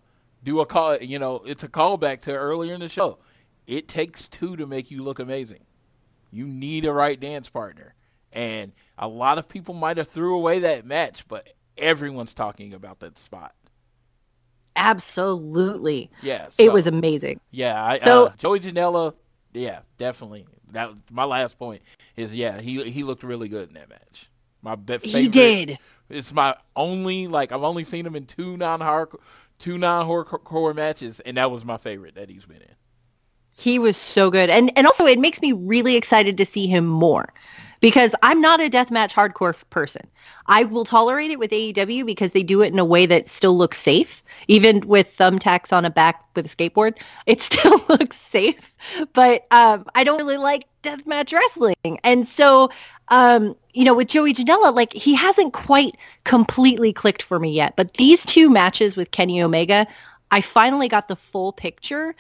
[0.45, 0.97] do a call.
[0.99, 3.18] You know, it's a callback to earlier in the show.
[3.66, 5.64] It takes two to make you look amazing.
[6.30, 7.95] You need a right dance partner,
[8.32, 13.01] and a lot of people might have threw away that match, but everyone's talking about
[13.01, 13.55] that spot.
[14.75, 16.11] Absolutely.
[16.23, 17.41] Yeah, it was amazing.
[17.51, 19.14] Yeah, I, So- uh, Joey Janela,
[19.53, 20.47] yeah, definitely.
[20.73, 21.83] That my last point
[22.16, 24.31] is yeah, he he looked really good in that match.
[24.62, 25.79] My be- favorite, He did.
[26.09, 29.20] It's my only like I've only seen him in two non hardcore
[29.59, 32.75] two non hardcore matches, and that was my favorite that he's been in.
[33.55, 34.49] He was so good.
[34.49, 37.33] And and also it makes me really excited to see him more
[37.83, 40.07] because I'm not a deathmatch hardcore person.
[40.47, 43.59] I will tolerate it with AEW because they do it in a way that still
[43.59, 44.22] looks safe.
[44.49, 48.72] Even with thumbtacks on a back with a skateboard, it still looks safe.
[49.12, 51.99] But um, I don't really like deathmatch wrestling.
[52.03, 52.70] And so,
[53.09, 57.74] um, you know, with Joey Janela, like he hasn't quite completely clicked for me yet.
[57.76, 59.89] But these two matches with Kenny Omega,
[60.30, 62.14] I finally got the full picture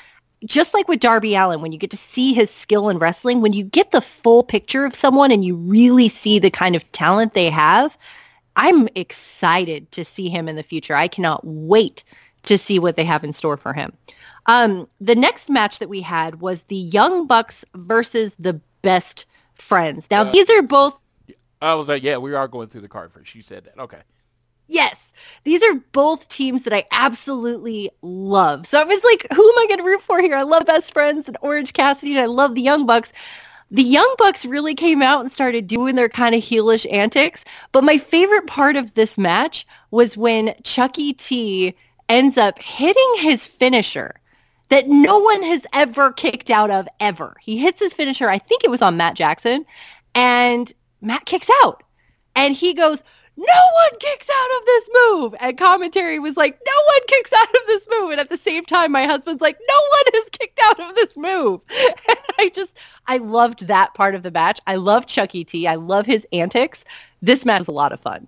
[0.44, 3.52] just like with Darby Allin, when you get to see his skill in wrestling, when
[3.52, 7.34] you get the full picture of someone and you really see the kind of talent
[7.34, 7.96] they have,
[8.56, 10.94] I'm excited to see him in the future.
[10.94, 12.04] I cannot wait
[12.44, 13.92] to see what they have in store for him.
[14.46, 20.08] Um, the next match that we had was the Young Bucks versus the Best Friends.
[20.10, 20.96] Now, Uh, these are both
[21.62, 23.36] I was like, yeah, we are going through the card first.
[23.36, 24.00] You said that, okay.
[24.72, 25.12] Yes.
[25.44, 28.66] These are both teams that I absolutely love.
[28.66, 30.34] So I was like, who am I going to root for here?
[30.34, 33.12] I love Best Friends and Orange Cassidy and I love the Young Bucks.
[33.70, 37.44] The Young Bucks really came out and started doing their kind of heelish antics.
[37.72, 41.74] But my favorite part of this match was when Chuckie T
[42.08, 44.14] ends up hitting his finisher
[44.70, 47.36] that no one has ever kicked out of ever.
[47.42, 49.66] He hits his finisher, I think it was on Matt Jackson,
[50.14, 51.82] and Matt kicks out.
[52.34, 53.04] And he goes,
[53.36, 55.34] no one kicks out of this move.
[55.40, 58.10] And commentary was like, no one kicks out of this move.
[58.10, 61.16] And at the same time, my husband's like, no one has kicked out of this
[61.16, 61.60] move.
[62.08, 62.76] And I just,
[63.06, 64.60] I loved that part of the match.
[64.66, 65.66] I love Chuckie T.
[65.66, 66.84] I love his antics.
[67.20, 68.26] This match was a lot of fun.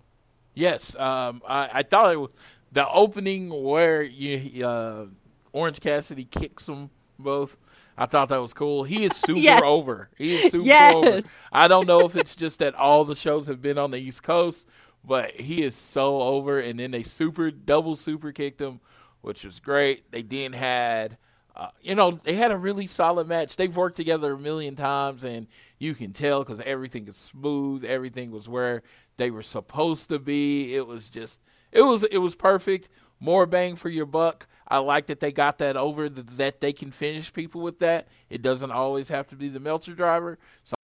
[0.54, 2.30] Yes, um, I, I thought it was
[2.72, 5.06] the opening where you uh,
[5.52, 7.56] Orange Cassidy kicks them both.
[7.98, 8.84] I thought that was cool.
[8.84, 9.62] He is super Yes.
[9.64, 10.10] over.
[10.16, 10.94] He is super Yes.
[10.94, 11.22] over.
[11.52, 14.22] I don't know if it's just that all the shows have been on the East
[14.22, 14.68] Coast,
[15.04, 16.58] but he is so over.
[16.58, 18.80] And then they super double super kicked him,
[19.20, 20.10] which was great.
[20.10, 21.18] They then had,
[21.54, 23.56] uh, you know, they had a really solid match.
[23.56, 25.46] They've worked together a million times, and
[25.78, 27.84] you can tell because everything is smooth.
[27.84, 28.82] Everything was where
[29.16, 30.74] they were supposed to be.
[30.74, 31.40] It was just,
[31.70, 32.88] it was, it was perfect.
[33.20, 34.46] More bang for your buck.
[34.66, 36.08] I like that they got that over.
[36.08, 38.08] That, they can finish people with that.
[38.28, 40.38] It doesn't always have to be the Meltzer driver.
[40.64, 40.74] So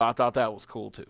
[0.00, 1.06] I thought that was cool too.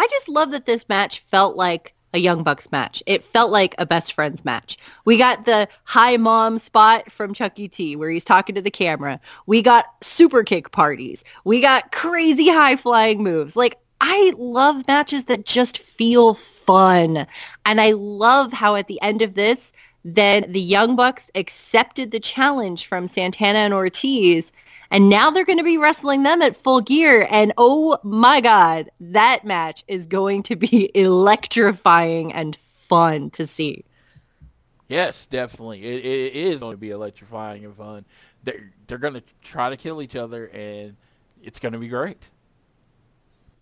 [0.00, 3.02] I just love that this match felt like a Young Bucks match.
[3.04, 4.78] It felt like a best friends match.
[5.04, 7.68] We got the hi mom spot from Chuck E.
[7.68, 9.20] T where he's talking to the camera.
[9.44, 11.22] We got super kick parties.
[11.44, 13.56] We got crazy high flying moves.
[13.56, 17.26] Like I love matches that just feel fun.
[17.66, 19.70] And I love how at the end of this,
[20.02, 24.50] then the Young Bucks accepted the challenge from Santana and Ortiz
[24.90, 27.26] and now they're going to be wrestling them at full gear.
[27.30, 33.84] And oh my God, that match is going to be electrifying and fun to see.
[34.88, 35.84] Yes, definitely.
[35.84, 38.04] It, it is going to be electrifying and fun.
[38.42, 40.96] They're they're going to try to kill each other, and
[41.42, 42.28] it's going to be great.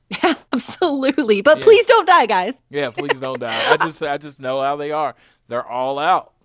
[0.09, 1.43] Yeah, Absolutely.
[1.43, 1.65] But Yeah.
[1.65, 2.61] please don't die, guys.
[2.71, 3.73] Yeah, please don't die.
[3.73, 5.15] I just I just know how they are.
[5.49, 6.33] They're all out.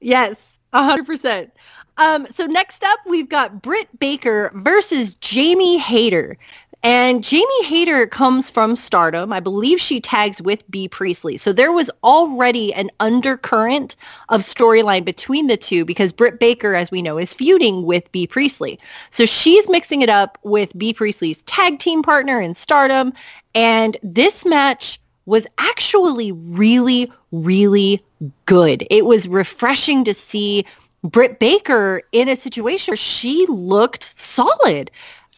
[0.00, 1.50] Yes, 100%.
[1.96, 6.36] Um, so next up, we've got Britt Baker versus Jamie Hayter.
[6.84, 9.32] And Jamie Hayter comes from Stardom.
[9.32, 11.38] I believe she tags with Bea Priestley.
[11.38, 13.96] So there was already an undercurrent
[14.28, 18.26] of storyline between the two because Britt Baker, as we know, is feuding with Bea
[18.26, 18.78] Priestley.
[19.08, 23.14] So she's mixing it up with Bea Priestley's tag team partner in Stardom.
[23.54, 28.04] And this match was actually really, really
[28.44, 28.86] good.
[28.90, 30.66] It was refreshing to see
[31.04, 34.90] Britt Baker in a situation where she looked solid.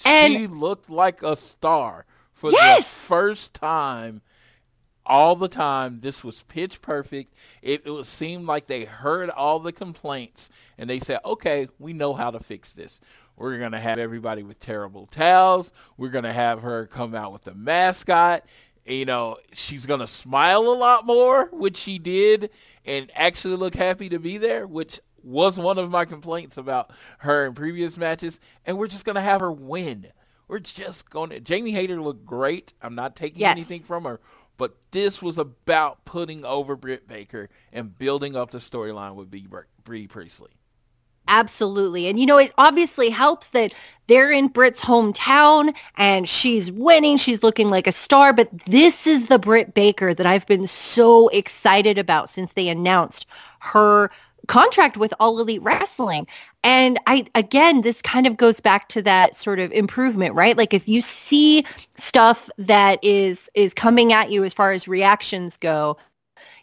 [0.04, 2.88] And she looked like a star for Yes!
[2.88, 4.22] the first time
[5.04, 9.60] all the time this was pitch perfect it, it was seemed like they heard all
[9.60, 13.00] the complaints and they said okay we know how to fix this
[13.36, 17.32] we're going to have everybody with terrible towels we're going to have her come out
[17.32, 18.44] with the mascot
[18.84, 22.50] you know she's going to smile a lot more which she did
[22.84, 27.45] and actually look happy to be there which was one of my complaints about her
[27.47, 30.07] in previous matches, and we're just gonna have her win.
[30.49, 31.41] We're just gonna.
[31.41, 32.72] Jamie Hayter looked great.
[32.81, 33.53] I'm not taking Yes.
[33.53, 34.20] anything from her,
[34.57, 39.31] but this was about putting over Britt Baker and building up the storyline with.
[39.31, 40.53] Bea Priestley.
[41.29, 42.07] Absolutely.
[42.07, 43.72] And you know, it obviously helps that
[44.07, 47.16] they're in Britt's hometown and she's winning.
[47.16, 48.33] She's looking like a star.
[48.33, 53.27] But this is the Britt Baker that I've been so excited about since they announced
[53.59, 54.11] her
[54.47, 56.26] contract with All Elite Wrestling.
[56.64, 60.57] And I, again, this kind of goes back to that sort of improvement, right?
[60.57, 65.57] Like if you see stuff that is, is coming at you as far as reactions
[65.57, 65.97] go,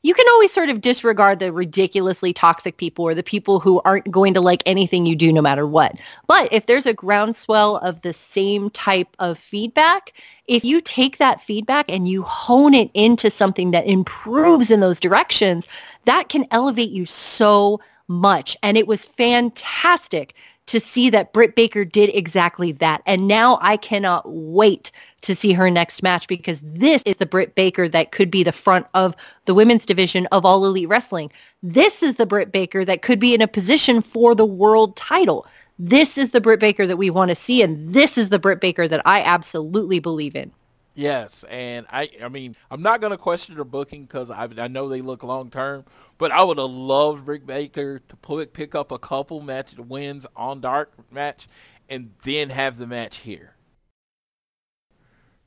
[0.03, 4.11] you can always sort of disregard the ridiculously toxic people or the people who aren't
[4.11, 5.95] going to like anything you do no matter what.
[6.27, 10.13] But if there's a groundswell of the same type of feedback,
[10.47, 14.99] if you take that feedback and you hone it into something that improves in those
[14.99, 15.67] directions,
[16.03, 17.79] that can elevate you so
[18.09, 18.57] much.
[18.61, 20.35] And it was fantastic
[20.67, 23.01] to see that Britt Baker did exactly that.
[23.05, 24.91] And now I cannot wait
[25.21, 28.51] to see her next match because this is the Britt Baker that could be the
[28.51, 31.31] front of the women's division of All Elite Wrestling.
[31.61, 35.45] This is the Britt Baker that could be in a position for the world title.
[35.79, 38.61] This is the Britt Baker that we want to see, and this is the Britt
[38.61, 40.51] Baker that I absolutely believe in.
[40.95, 44.87] Yes, and I I mean I'm not gonna question their booking because I I know
[44.87, 45.85] they look long term,
[46.19, 50.27] but I would have loved Rick Baker to put pick up a couple match wins
[50.35, 51.47] on Dark match,
[51.89, 53.55] and then have the match here.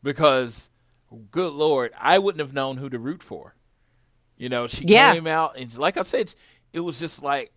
[0.02, 0.68] Because,
[1.30, 3.54] good lord, I wouldn't have known who to root for.
[4.36, 5.16] You know, she Yeah.
[5.16, 6.34] came out and like I said,
[6.72, 7.52] it was just like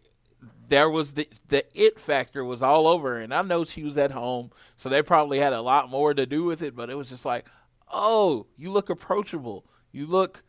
[0.69, 4.11] there was the the it factor was all over, and I know she was at
[4.11, 6.75] home, so they probably had a lot more to do with it.
[6.75, 7.45] But it was just like,
[7.91, 9.65] oh, you look approachable.
[9.91, 10.43] You look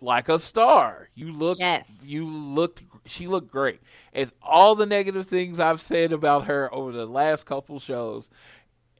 [0.00, 1.10] like a star.
[1.14, 2.00] You look, Yes.
[2.04, 2.82] you looked.
[3.06, 3.80] She looked great.
[4.12, 8.28] As all the negative things I've said about her over the last couple shows,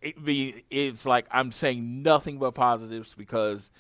[0.03, 3.71] it be it's like I'm saying nothing but positives because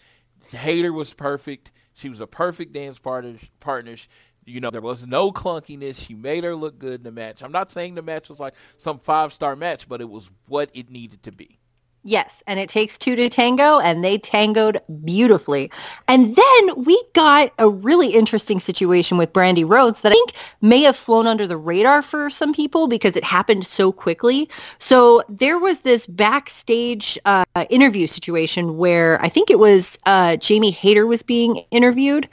[0.51, 1.72] Hayter was perfect.
[1.95, 3.34] She was a perfect dance partner.
[3.61, 3.97] Partner.
[4.45, 6.07] You know, there was no clunkiness.
[6.07, 7.43] She made her look good in the match.
[7.43, 10.70] I'm not saying the match was like some five star match, but it was what
[10.72, 11.59] it needed to be.
[12.05, 15.70] Yes, and it takes two to tango, and they tangoed beautifully.
[16.07, 20.82] And then we got a really interesting situation with Brandi Rhodes that I think may
[20.82, 24.49] have flown under the radar for some people because it happened so quickly.
[24.78, 30.70] So there was this backstage uh, interview situation where I think it was uh, Jamie
[30.70, 32.28] Hayter was being interviewed,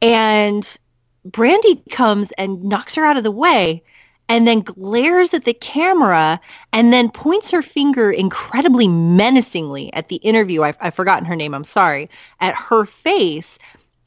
[0.00, 0.78] and
[1.28, 3.82] Brandi comes and knocks her out of the way
[4.28, 6.40] and then glares at the camera
[6.72, 10.62] and then points her finger incredibly menacingly at the interview.
[10.62, 11.54] I've, I've forgotten her name.
[11.54, 12.10] I'm sorry.
[12.40, 13.58] At her face.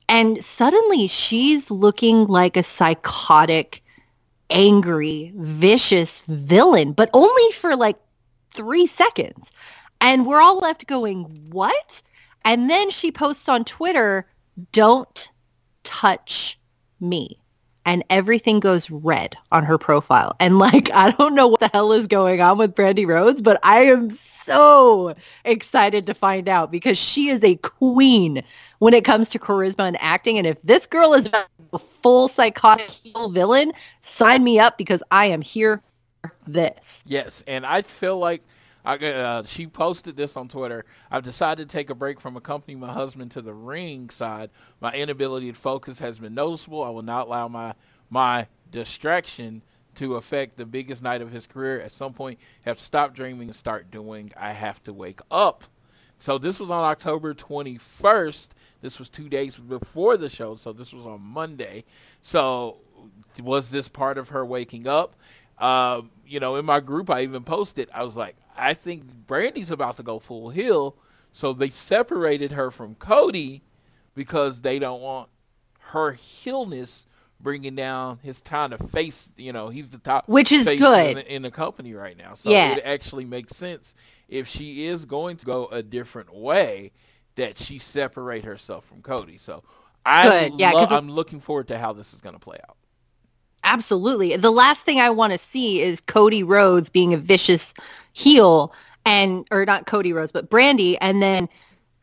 [0.07, 3.83] And suddenly she's looking like a psychotic,
[4.49, 7.97] angry, vicious villain, but only for like
[8.51, 9.51] three seconds.
[10.01, 12.01] And we're all left going, what?
[12.43, 14.27] And then she posts on Twitter,
[14.71, 15.31] don't
[15.83, 16.59] touch
[16.99, 17.40] me
[17.85, 20.35] and everything goes red on her profile.
[20.39, 23.59] And like, I don't know what the hell is going on with Brandi Rhodes, but
[23.63, 25.15] I am so
[25.45, 28.43] excited to find out because she is a queen
[28.79, 30.37] when it comes to charisma and acting.
[30.37, 31.29] And if this girl is
[31.73, 32.91] a full psychotic
[33.29, 35.81] villain, sign me up because I am here
[36.21, 37.03] for this.
[37.07, 38.43] Yes, and I feel like
[38.83, 40.85] I, uh, she posted this on Twitter.
[41.09, 44.49] I've decided to take a break from accompanying my husband to the ring side.
[44.79, 46.83] My inability to focus has been noticeable.
[46.83, 47.75] I will not allow my
[48.09, 49.61] my distraction
[49.95, 51.79] to affect the biggest night of his career.
[51.79, 54.31] At some point, have to stop dreaming and start doing.
[54.37, 55.65] I have to wake up.
[56.17, 58.49] So this was on October 21st.
[58.81, 60.55] This was two days before the show.
[60.55, 61.83] So this was on Monday.
[62.21, 62.77] So
[63.41, 65.15] was this part of her waking up?
[65.57, 67.89] Uh, you know, in my group, I even posted.
[67.93, 70.95] I was like, I think Brandi's about to go full heel.
[71.33, 73.61] So they separated her from Cody
[74.15, 75.29] because they don't want
[75.79, 77.05] her heelness
[77.39, 79.31] bringing down his time to face.
[79.37, 81.17] You know, he's the top, Which is good.
[81.17, 82.33] in, in the company right now.
[82.33, 82.73] So Yeah.
[82.73, 83.95] it actually makes sense
[84.27, 86.91] if she is going to go a different way
[87.35, 89.37] that she separate herself from Cody.
[89.37, 89.63] So
[90.05, 90.51] I.
[90.57, 92.75] Yeah, it- I'm looking forward to how this is going to play out.
[93.63, 94.35] Absolutely.
[94.37, 97.73] The last thing I want to see is Cody Rhodes being a vicious
[98.13, 98.73] heel
[99.05, 101.47] and or not Cody Rhodes, but Brandi and then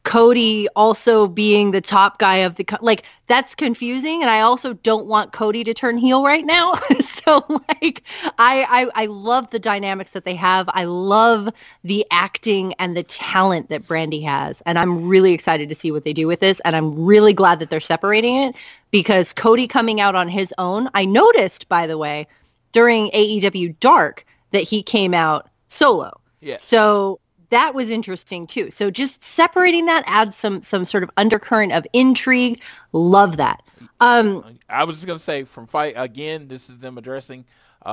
[0.04, 4.72] Cody also being the top guy of the co- like that's confusing and I also
[4.72, 6.74] don't want Cody to turn heel right now.
[7.00, 8.02] so like
[8.38, 10.66] I, I I love the dynamics that they have.
[10.72, 11.50] I love
[11.84, 16.04] the acting and the talent that Brandi has and I'm really excited to see what
[16.04, 18.54] they do with this and I'm really glad that they're separating it
[18.90, 20.88] because Cody coming out on his own.
[20.94, 22.26] I noticed by the way
[22.72, 26.20] during AEW Dark that he came out solo.
[26.40, 26.56] Yeah.
[26.56, 28.70] So that was interesting too.
[28.70, 32.60] So just separating that adds some some sort of undercurrent of intrigue.
[32.92, 33.62] Love that.
[34.00, 36.48] Um, I was just gonna say from fight again.
[36.48, 37.44] This is them addressing
[37.84, 37.90] uh,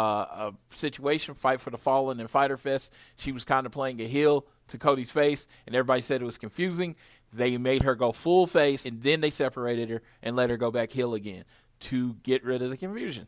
[0.52, 2.92] a situation, fight for the fallen and Fyter Fest.
[3.16, 6.38] She was kind of playing a heel to Cody's face, and everybody said it was
[6.38, 6.96] confusing.
[7.32, 10.72] They made her go full face, and then they separated her and let her go
[10.72, 11.44] back heel again
[11.82, 13.28] to get rid of the confusion.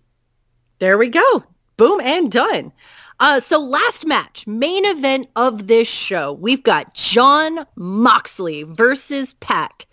[0.80, 1.44] there we go.
[1.78, 2.72] Boom and done.
[3.20, 9.88] Uh, so last match, main event of this show, we've got Jon Moxley versus Pac.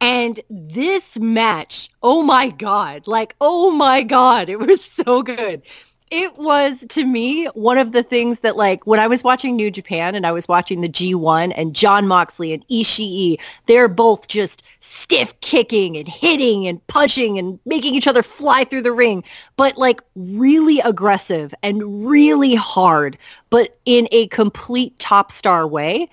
[0.00, 5.62] And this match, oh my God, like, oh my God, it was so good.
[6.16, 9.68] It was to me one of the things that like when I was watching New
[9.68, 14.62] Japan and I was watching the G1 and Jon Moxley and Ishii, they're both just
[14.78, 19.24] stiff kicking and hitting and punching and making each other fly through the ring,
[19.56, 23.18] but like really aggressive and really hard,
[23.50, 26.08] but in a complete top star way.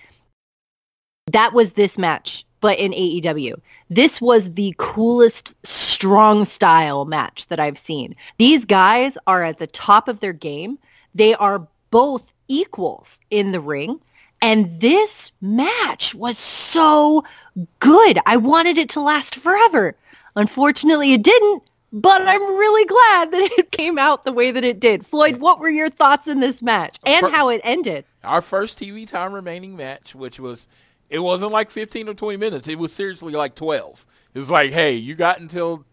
[1.28, 3.60] That was this match, but in AEW.
[3.90, 8.16] This was the coolest strong style match that I've seen.
[8.38, 10.80] These guys are at the top of their game.
[11.14, 14.00] They are both equals in the ring.
[14.42, 17.24] And this match was so
[17.80, 18.18] good.
[18.26, 19.96] I wanted it to last forever.
[20.36, 24.80] Unfortunately, it didn't, but I'm really glad that it came out the way that it
[24.80, 25.06] did.
[25.06, 28.06] Floyd, what were your thoughts in this match and how it ended?
[28.24, 30.68] Our first TV time remaining match, which was
[31.12, 32.68] it wasn't like 15 or 20 minutes.
[32.70, 34.06] It was seriously like 12.
[34.34, 35.86] It was like, hey, you got until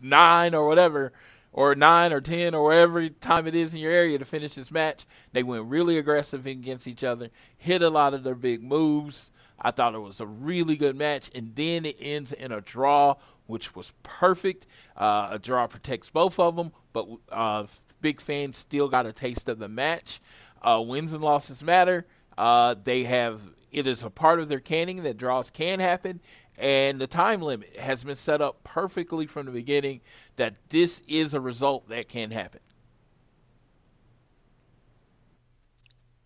[0.00, 1.12] nine or whatever,
[1.52, 4.70] or nine or 10 or whatever time it is in your area to finish this
[4.70, 5.04] match.
[5.32, 7.28] They went really aggressive against each other,
[7.58, 9.30] hit a lot of their big moves.
[9.60, 13.16] I thought it was a really good match, and then it ends in a draw,
[13.46, 14.66] which was perfect.
[14.96, 17.66] Uh, a draw protects both of them, but uh,
[18.00, 20.20] big fans still got a taste of the match.
[20.62, 22.06] Uh, wins and losses matter.
[22.38, 26.20] Uh, they have it is a part of their canning that draws can happen,
[26.56, 30.00] and the time limit has been set up perfectly from the beginning
[30.36, 32.60] that this is a result that can happen.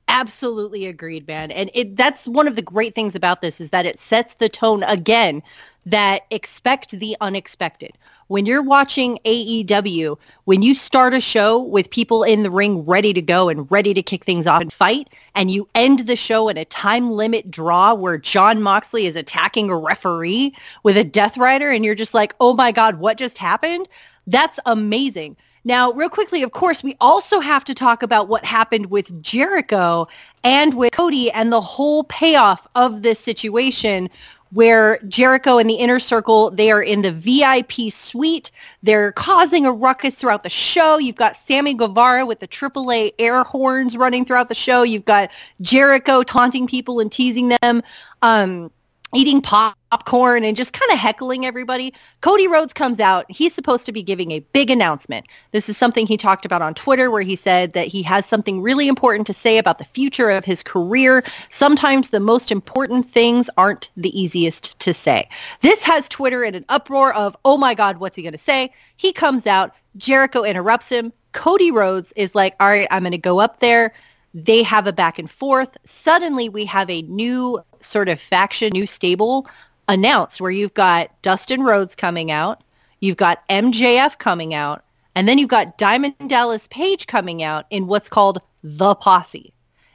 [0.09, 1.51] Absolutely agreed, man.
[1.51, 4.49] And it that's one of the great things about this is that it sets the
[4.49, 5.43] tone again
[5.87, 7.97] that expect the unexpected.
[8.33, 13.13] When you're watching AEW, when you start a show with people in the ring ready
[13.13, 16.49] to go and ready to kick things off and fight, and you end the show
[16.49, 21.37] in a time limit draw where Jon Moxley is attacking a referee with a Death
[21.37, 23.87] Rider, and you're just like, oh my God, what just happened?
[24.27, 25.37] That's amazing.
[25.65, 30.09] Now, real quickly, of course, we also have to talk about what happened with Jericho
[30.43, 34.11] and with Cody and the whole payoff of this situation
[34.53, 38.51] where Jericho and the inner circle, they are in the VIP suite.
[38.83, 40.99] They're causing a ruckus throughout the show.
[40.99, 44.83] You've got Sammy Guevara with the AAA air horns running throughout the show.
[44.83, 45.31] You've got
[45.63, 47.83] Jericho taunting people and teasing them.
[48.21, 48.71] Um,
[49.15, 51.93] eating popcorn and just kind of heckling everybody.
[52.23, 53.27] Cody Rhodes comes out.
[53.31, 55.27] He's supposed to be giving a big announcement.
[55.53, 58.63] This is something he talked about on Twitter where he said that he has something
[58.63, 61.23] really important to say about the future of his career.
[61.51, 65.29] Sometimes the most important things aren't the easiest to say.
[65.61, 68.73] This has Twitter in an uproar of, oh my God, what's he going to say?
[68.97, 69.73] He comes out.
[69.97, 71.13] Jericho interrupts him.
[71.33, 73.93] Cody Rhodes is like, all right, I'm going to go up there
[74.35, 75.77] they have a back and forth.
[75.85, 79.47] Suddenly we have a new sort of faction, new stable
[79.89, 82.63] announced where you've got Dustin Rhodes coming out,
[83.01, 87.87] you've got MJF coming out, and then you've got Diamond Dallas Page coming out in
[87.87, 89.53] what's called the posse.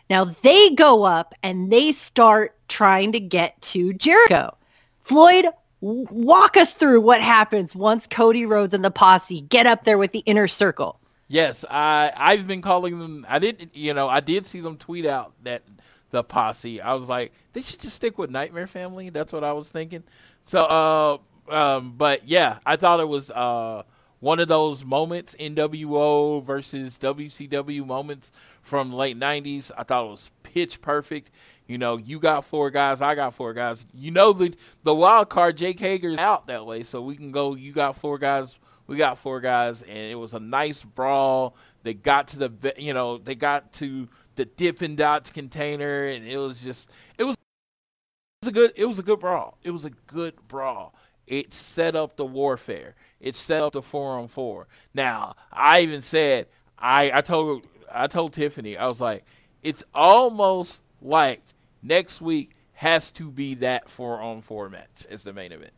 [0.09, 4.55] Now they go up and they start trying to get to Jericho.
[5.01, 5.47] Floyd,
[5.81, 10.11] walk us through what happens once Cody Rhodes and the posse get up there with
[10.11, 10.99] the inner circle.
[11.27, 13.25] Yes, I I've been calling them.
[13.27, 15.63] I didn't, you know, I did see them tweet out that
[16.09, 16.79] the posse.
[16.79, 19.09] I was like, they should just stick with Nightmare Family.
[19.09, 20.03] That's what I was thinking.
[20.45, 23.83] So, uh, um, but yeah, I thought it was uh
[24.19, 29.71] one of those moments NWO versus WCW moments from late '90s.
[29.77, 31.29] I thought it was pitch perfect.
[31.67, 33.85] You know, you got four guys, I got four guys.
[33.93, 37.53] You know the the wild card, Jake Hager's out that way, so we can go.
[37.53, 38.57] You got four guys
[38.87, 41.55] we got four guys, and it was a nice brawl.
[41.83, 46.37] They got to the, you know, they got to the Dippin' Dots container, and it
[46.37, 49.57] was just, it was, it was a good, it was a good brawl.
[49.63, 50.95] It was a good brawl.
[51.27, 52.95] It set up the warfare.
[53.19, 54.67] It set up the four on four.
[54.93, 56.47] Now, I even said,
[56.79, 59.25] I, I told, I told Tiffany, I was like,
[59.61, 61.41] it's almost like
[61.81, 65.73] next week has to be that four on four match as the main event.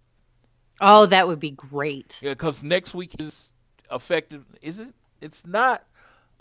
[0.82, 2.20] Oh, that would be great.
[2.22, 3.52] Yeah, because next week is
[3.92, 4.46] effective.
[4.62, 4.94] Is it?
[5.22, 5.84] It's not.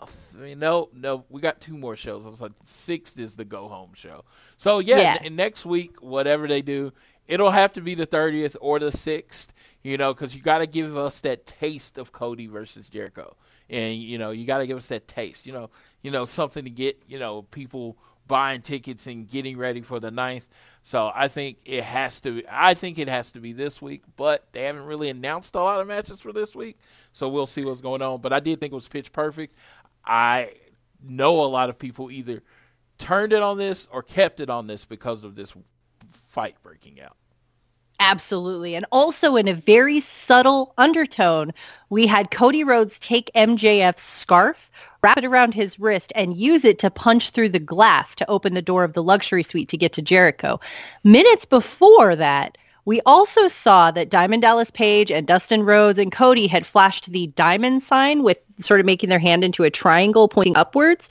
[0.01, 1.25] I mean, no, no.
[1.29, 2.25] We got two more shows.
[2.25, 4.23] It's like sixth is the go home show.
[4.57, 5.17] So yeah, yeah.
[5.23, 6.93] N- next week, whatever they do,
[7.27, 9.53] it'll have to be the thirtieth or the sixth.
[9.83, 13.35] You know, because you got to give us that taste of Cody versus Jericho,
[13.69, 15.45] and you know, you got to give us that taste.
[15.45, 15.69] You know,
[16.01, 17.97] you know, something to get you know people
[18.29, 20.47] buying tickets and getting ready for the ninth.
[20.81, 22.43] So I think it has to.
[22.49, 25.81] I think it has to be this week, but they haven't really announced a lot
[25.81, 26.79] of matches for this week,
[27.11, 28.21] so we'll see what's going on.
[28.21, 29.57] But I did think it was pitch perfect.
[30.05, 30.53] I
[31.03, 32.41] know a lot of people either
[32.97, 35.53] turned it on this or kept it on this because of this
[36.09, 37.17] fight breaking out.
[37.99, 38.75] Absolutely.
[38.75, 41.51] And also in a very subtle undertone,
[41.89, 44.71] we had Cody Rhodes take MJF's scarf,
[45.01, 48.53] wrap it around his wrist, and use it to punch through the glass to open
[48.53, 50.59] the door of the luxury suite to get to Jericho.
[51.03, 56.47] Minutes before that, we also saw that Diamond Dallas Page and Dustin Rhodes and Cody
[56.47, 60.57] had flashed the diamond sign with sort of making their hand into a triangle pointing
[60.57, 61.07] upwards.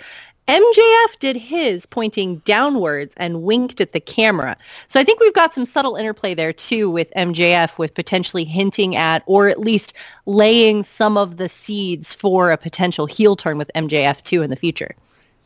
[0.48, 4.56] MJF did his pointing downwards and winked at the camera.
[4.86, 8.96] So I think we've got some subtle interplay there too with MJF with potentially hinting
[8.96, 9.92] at or at least
[10.24, 14.56] laying some of the seeds for a potential heel turn with MJF too in the
[14.56, 14.94] future.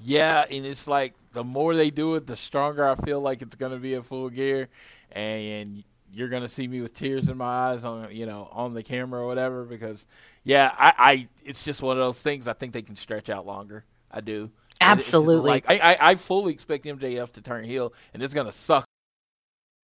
[0.00, 3.56] Yeah, and it's like the more they do it, the stronger I feel like it's
[3.56, 4.68] going to be a full gear
[5.10, 8.74] and you're going to see me with tears in my eyes on you know on
[8.74, 10.06] the camera or whatever because
[10.44, 13.46] yeah, I, I it's just one of those things I think they can stretch out
[13.46, 13.84] longer.
[14.08, 14.50] I do.
[14.82, 15.50] Absolutely.
[15.50, 18.84] Like I, I, I fully expect MJF to turn heel, and it's gonna suck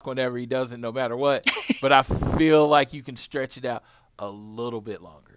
[0.04, 1.46] whenever he doesn't, no matter what.
[1.82, 3.82] but I feel like you can stretch it out
[4.18, 5.27] a little bit longer.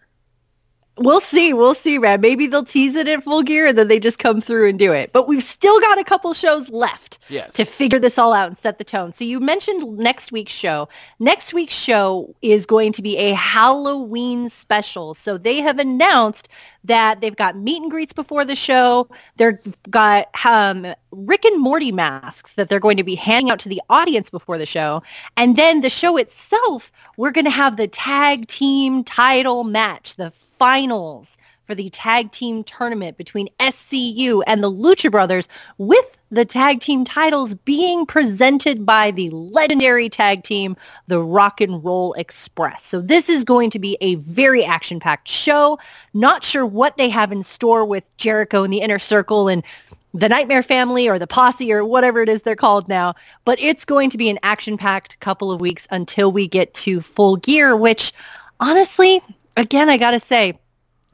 [0.98, 1.54] We'll see.
[1.54, 2.20] We'll see, man.
[2.20, 4.92] Maybe they'll tease it in full gear and then they just come through and do
[4.92, 5.14] it.
[5.14, 7.54] But we've still got a couple shows left yes.
[7.54, 9.14] to figure this all out and set the tone.
[9.14, 10.90] So you mentioned next week's show.
[11.20, 15.14] Next week's show is going to be a Halloween special.
[15.14, 16.50] So they have announced
[16.84, 19.08] that they've got meet and greets before the show.
[19.38, 19.58] They've
[19.90, 23.82] got um, Rick and Morty masks that they're going to be handing out to the
[23.90, 25.04] audience before the show.
[25.38, 30.32] And then the show itself, we're going to have the tag team title match, the
[30.62, 36.82] finals for the tag team tournament between SCU and the Lucha Brothers with the tag
[36.82, 40.78] team titles being presented by the legendary tag team,
[41.08, 42.84] the Rock and Roll Express.
[42.86, 45.80] So this is going to be a very action-packed show.
[46.14, 49.64] Not sure what they have in store with Jericho and the Inner Circle and
[50.14, 53.16] the Nightmare Family or the Posse or whatever it is they're called now.
[53.46, 57.38] But it's going to be an action-packed couple of weeks until we get to full
[57.38, 58.14] gear, which
[58.60, 59.24] honestly,
[59.57, 60.57] again, I got to say,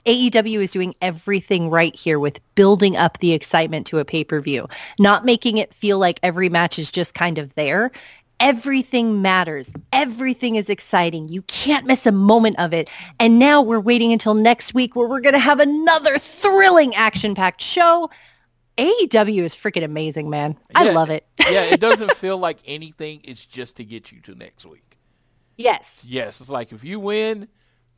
[0.06, 4.68] AEW is doing everything right here with building up the excitement to a pay-per-view,
[5.00, 7.92] not making it feel like every match is just kind of there.
[8.40, 9.74] Everything matters.
[9.92, 11.28] Everything is exciting.
[11.28, 12.88] You can't miss a moment of it.
[13.20, 17.62] And now we're waiting until next week where we're going to have another thrilling action-packed
[17.62, 18.10] show.
[18.78, 20.56] AEW is freaking amazing, man.
[20.76, 21.26] I Yeah, love it.
[21.50, 23.22] yeah, it doesn't feel like anything.
[23.24, 24.98] It's just to get you to next week.
[25.58, 26.04] yes.
[26.08, 27.48] Yes, it's like if you win,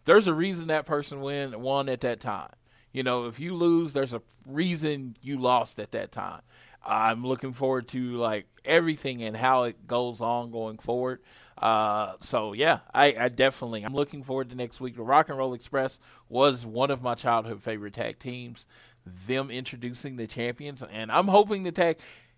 [0.06, 2.52] there's a reason that person win won at that time.
[2.92, 6.42] You know, if you lose, there's a reason you lost at that time.
[6.86, 11.20] I'm looking forward to like everything and how it goes on going forward.
[11.58, 14.96] Uh, so yeah, I, I definitely I'm looking forward to next week.
[14.96, 16.00] The Rock and Roll Express
[16.30, 18.66] was one of my childhood favorite tag teams.
[19.06, 21.98] Them introducing the champions, and I'm hoping the tag.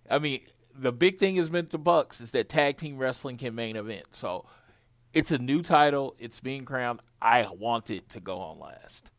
[0.09, 0.41] I mean,
[0.75, 4.07] the big thing has been the Bucks is that tag team wrestling can main event.
[4.11, 4.45] So
[5.13, 6.15] it's a new title.
[6.19, 7.01] It's being crowned.
[7.21, 9.11] I want it to go on last.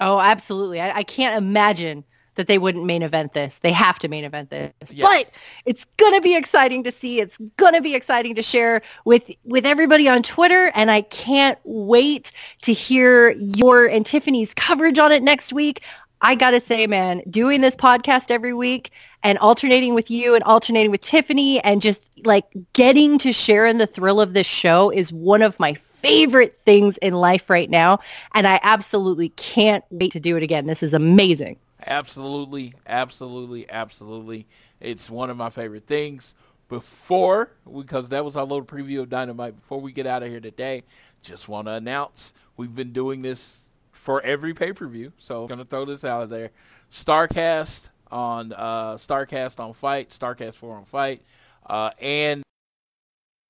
[0.00, 0.80] Oh, absolutely.
[0.80, 2.04] I, I can't imagine
[2.36, 3.58] that they wouldn't main event this.
[3.60, 4.72] They have to main event this.
[4.92, 5.02] Yes.
[5.02, 5.32] But
[5.64, 7.20] it's gonna be exciting to see.
[7.20, 12.32] It's gonna be exciting to share with with everybody on Twitter, and I can't wait
[12.62, 15.82] to hear your and Tiffany's coverage on it next week.
[16.20, 18.90] I gotta say, man, doing this podcast every week
[19.26, 22.44] and alternating with you and alternating with Tiffany and just like
[22.74, 26.96] getting to share in the thrill of this show is one of my favorite things
[26.98, 27.98] in life right now.
[28.34, 30.66] And I absolutely can't wait to do it again.
[30.66, 31.56] This is amazing.
[31.88, 34.46] Absolutely, absolutely, absolutely.
[34.78, 36.36] It's one of my favorite things.
[36.68, 40.40] Before, because that was our little preview of Dynamite, before we get out of here
[40.40, 40.84] today,
[41.20, 45.12] just want to announce we've been doing this for every pay per view.
[45.18, 46.50] So I'm going to throw this out there.
[46.92, 51.22] Starcast on uh, Starcast on FITE, Starcast 4 on FITE,
[51.66, 52.42] uh, and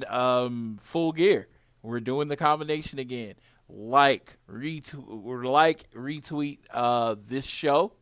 [0.09, 1.49] um, Full Gear.
[1.83, 3.35] We're doing the combination again.
[3.69, 7.93] Like, retweet, like, retweet uh, this show.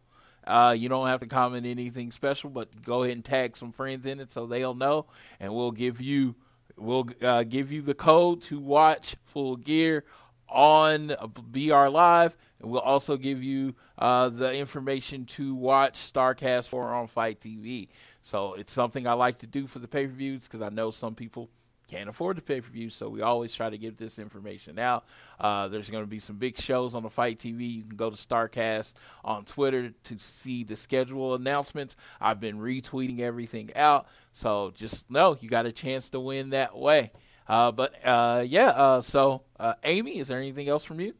[0.46, 4.04] Uh, you don't have to comment anything special, but go ahead and tag some friends
[4.04, 5.06] in it so they'll know,
[5.40, 6.34] and we'll give you
[6.76, 10.04] we'll uh, give you the code to watch Full Gear
[10.48, 11.14] on
[11.50, 17.06] BR Live, and we'll also give you uh, the information to watch Starcast 4 on
[17.06, 17.88] FITE TV.
[18.22, 20.90] So it's something I like to do for the pay per views because I know
[20.90, 21.50] some people
[21.88, 25.04] can't afford the pay per view, so we always try to give this information out.
[25.38, 27.70] Uh, there's going to be some big shows on the FITE TV.
[27.70, 28.94] You can go to Starcast
[29.24, 31.96] on Twitter to see the schedule announcements.
[32.20, 36.76] I've been retweeting everything out, so just know you got a chance to win that
[36.76, 37.12] way.
[37.46, 41.14] Uh, but uh, yeah, uh, so uh, Amy, is there anything else from you?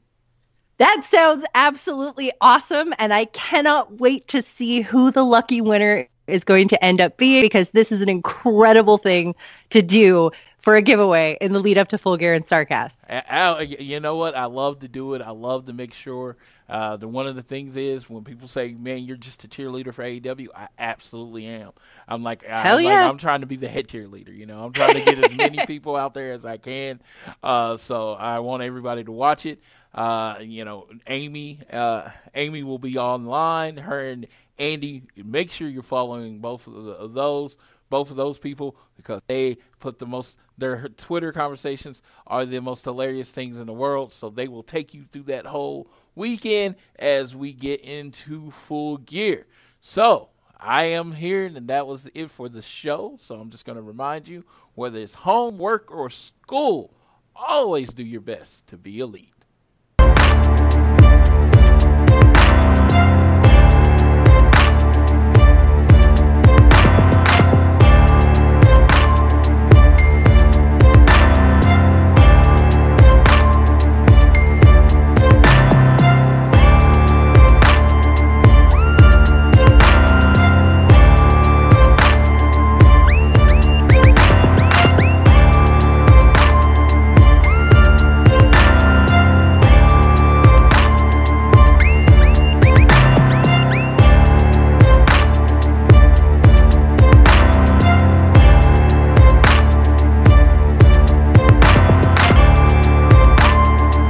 [0.79, 2.93] That sounds absolutely awesome.
[2.99, 7.17] And I cannot wait to see who the lucky winner is going to end up
[7.17, 9.35] being because this is an incredible thing
[9.71, 12.97] to do for a giveaway in the lead up to Full Gear and Starcast.
[13.09, 14.35] I, I- you know what?
[14.35, 15.23] I love to do it.
[15.23, 16.37] I love to make sure.
[16.69, 19.93] Uh, the one of the things is when people say, "Man, you're just a cheerleader
[19.93, 21.73] for AEW," I absolutely am.
[22.09, 23.09] I'm like, I- Hell I'm, like, yeah.
[23.09, 24.35] I'm trying to be the head cheerleader.
[24.35, 27.01] You know, I'm trying to get as many people out there as I can.
[27.43, 29.61] Uh, so I want everybody to watch it.
[29.95, 33.77] Uh, you know, Amy, uh, Amy will be online.
[33.77, 34.27] Her and
[34.59, 35.03] Andy.
[35.17, 37.57] Make sure you're following both of those
[37.91, 42.85] both of those people because they put the most their Twitter conversations are the most
[42.85, 44.13] hilarious things in the world.
[44.13, 49.47] So they will take you through that whole weekend as we get into full gear.
[49.81, 53.17] So I am here, and that was it for the show.
[53.19, 54.45] So I'm just going to remind you
[54.75, 56.95] whether it's homework or school,
[57.35, 59.31] always do your best to be elite.